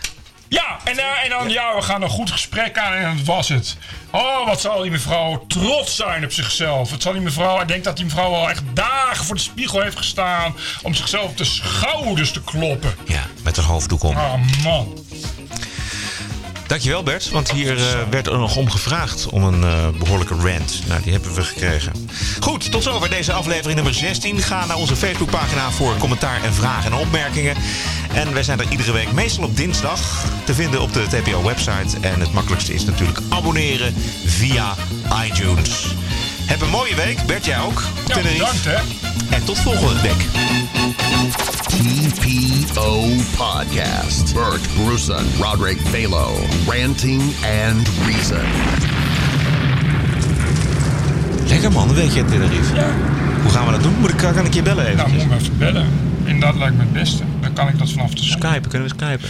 [0.51, 1.75] Ja, en, eh, en dan, ja.
[1.75, 3.77] we gaan een goed gesprek aan en dat was het.
[4.11, 6.91] Oh, wat zal die mevrouw trots zijn op zichzelf.
[6.91, 7.61] Wat zal die mevrouw...
[7.61, 10.55] Ik denk dat die mevrouw al echt dagen voor de spiegel heeft gestaan...
[10.81, 12.93] om zichzelf op de schouders te kloppen.
[13.05, 14.17] Ja, met haar hoofddoek om.
[14.17, 14.33] Ah,
[14.63, 15.05] man.
[16.71, 20.81] Dankjewel Bert, want hier eh, werd er nog om gevraagd om een eh, behoorlijke rant.
[20.87, 21.93] Nou, die hebben we gekregen.
[22.39, 24.41] Goed, tot zover deze aflevering nummer 16.
[24.41, 27.55] Ga naar onze Facebookpagina voor commentaar en vragen en opmerkingen.
[28.13, 31.97] En wij zijn er iedere week, meestal op dinsdag, te vinden op de TPO-website.
[32.01, 33.93] En het makkelijkste is natuurlijk abonneren
[34.25, 34.75] via
[35.25, 35.95] iTunes.
[36.45, 37.83] Heb een mooie week, Bert, jij ook.
[38.07, 38.77] Ja, bedankt hè.
[39.29, 40.25] En tot volgende week.
[41.67, 44.33] TPO Podcast.
[44.33, 46.35] Bert Bruson, Roderick Balo,
[46.67, 47.21] Ranting
[47.65, 48.41] and Reason.
[51.47, 52.75] Lekker man, weet je, Tenerife.
[52.75, 52.87] Ja.
[53.41, 53.93] Hoe gaan we dat doen?
[53.99, 54.97] Moet ik, kan ik je bellen even?
[54.97, 55.87] Nou, moet me even bellen.
[56.25, 57.23] En dat lijkt me het beste.
[57.41, 58.37] Dan kan ik dat vanaf de zon.
[58.39, 59.29] Skypen, kunnen we skypen?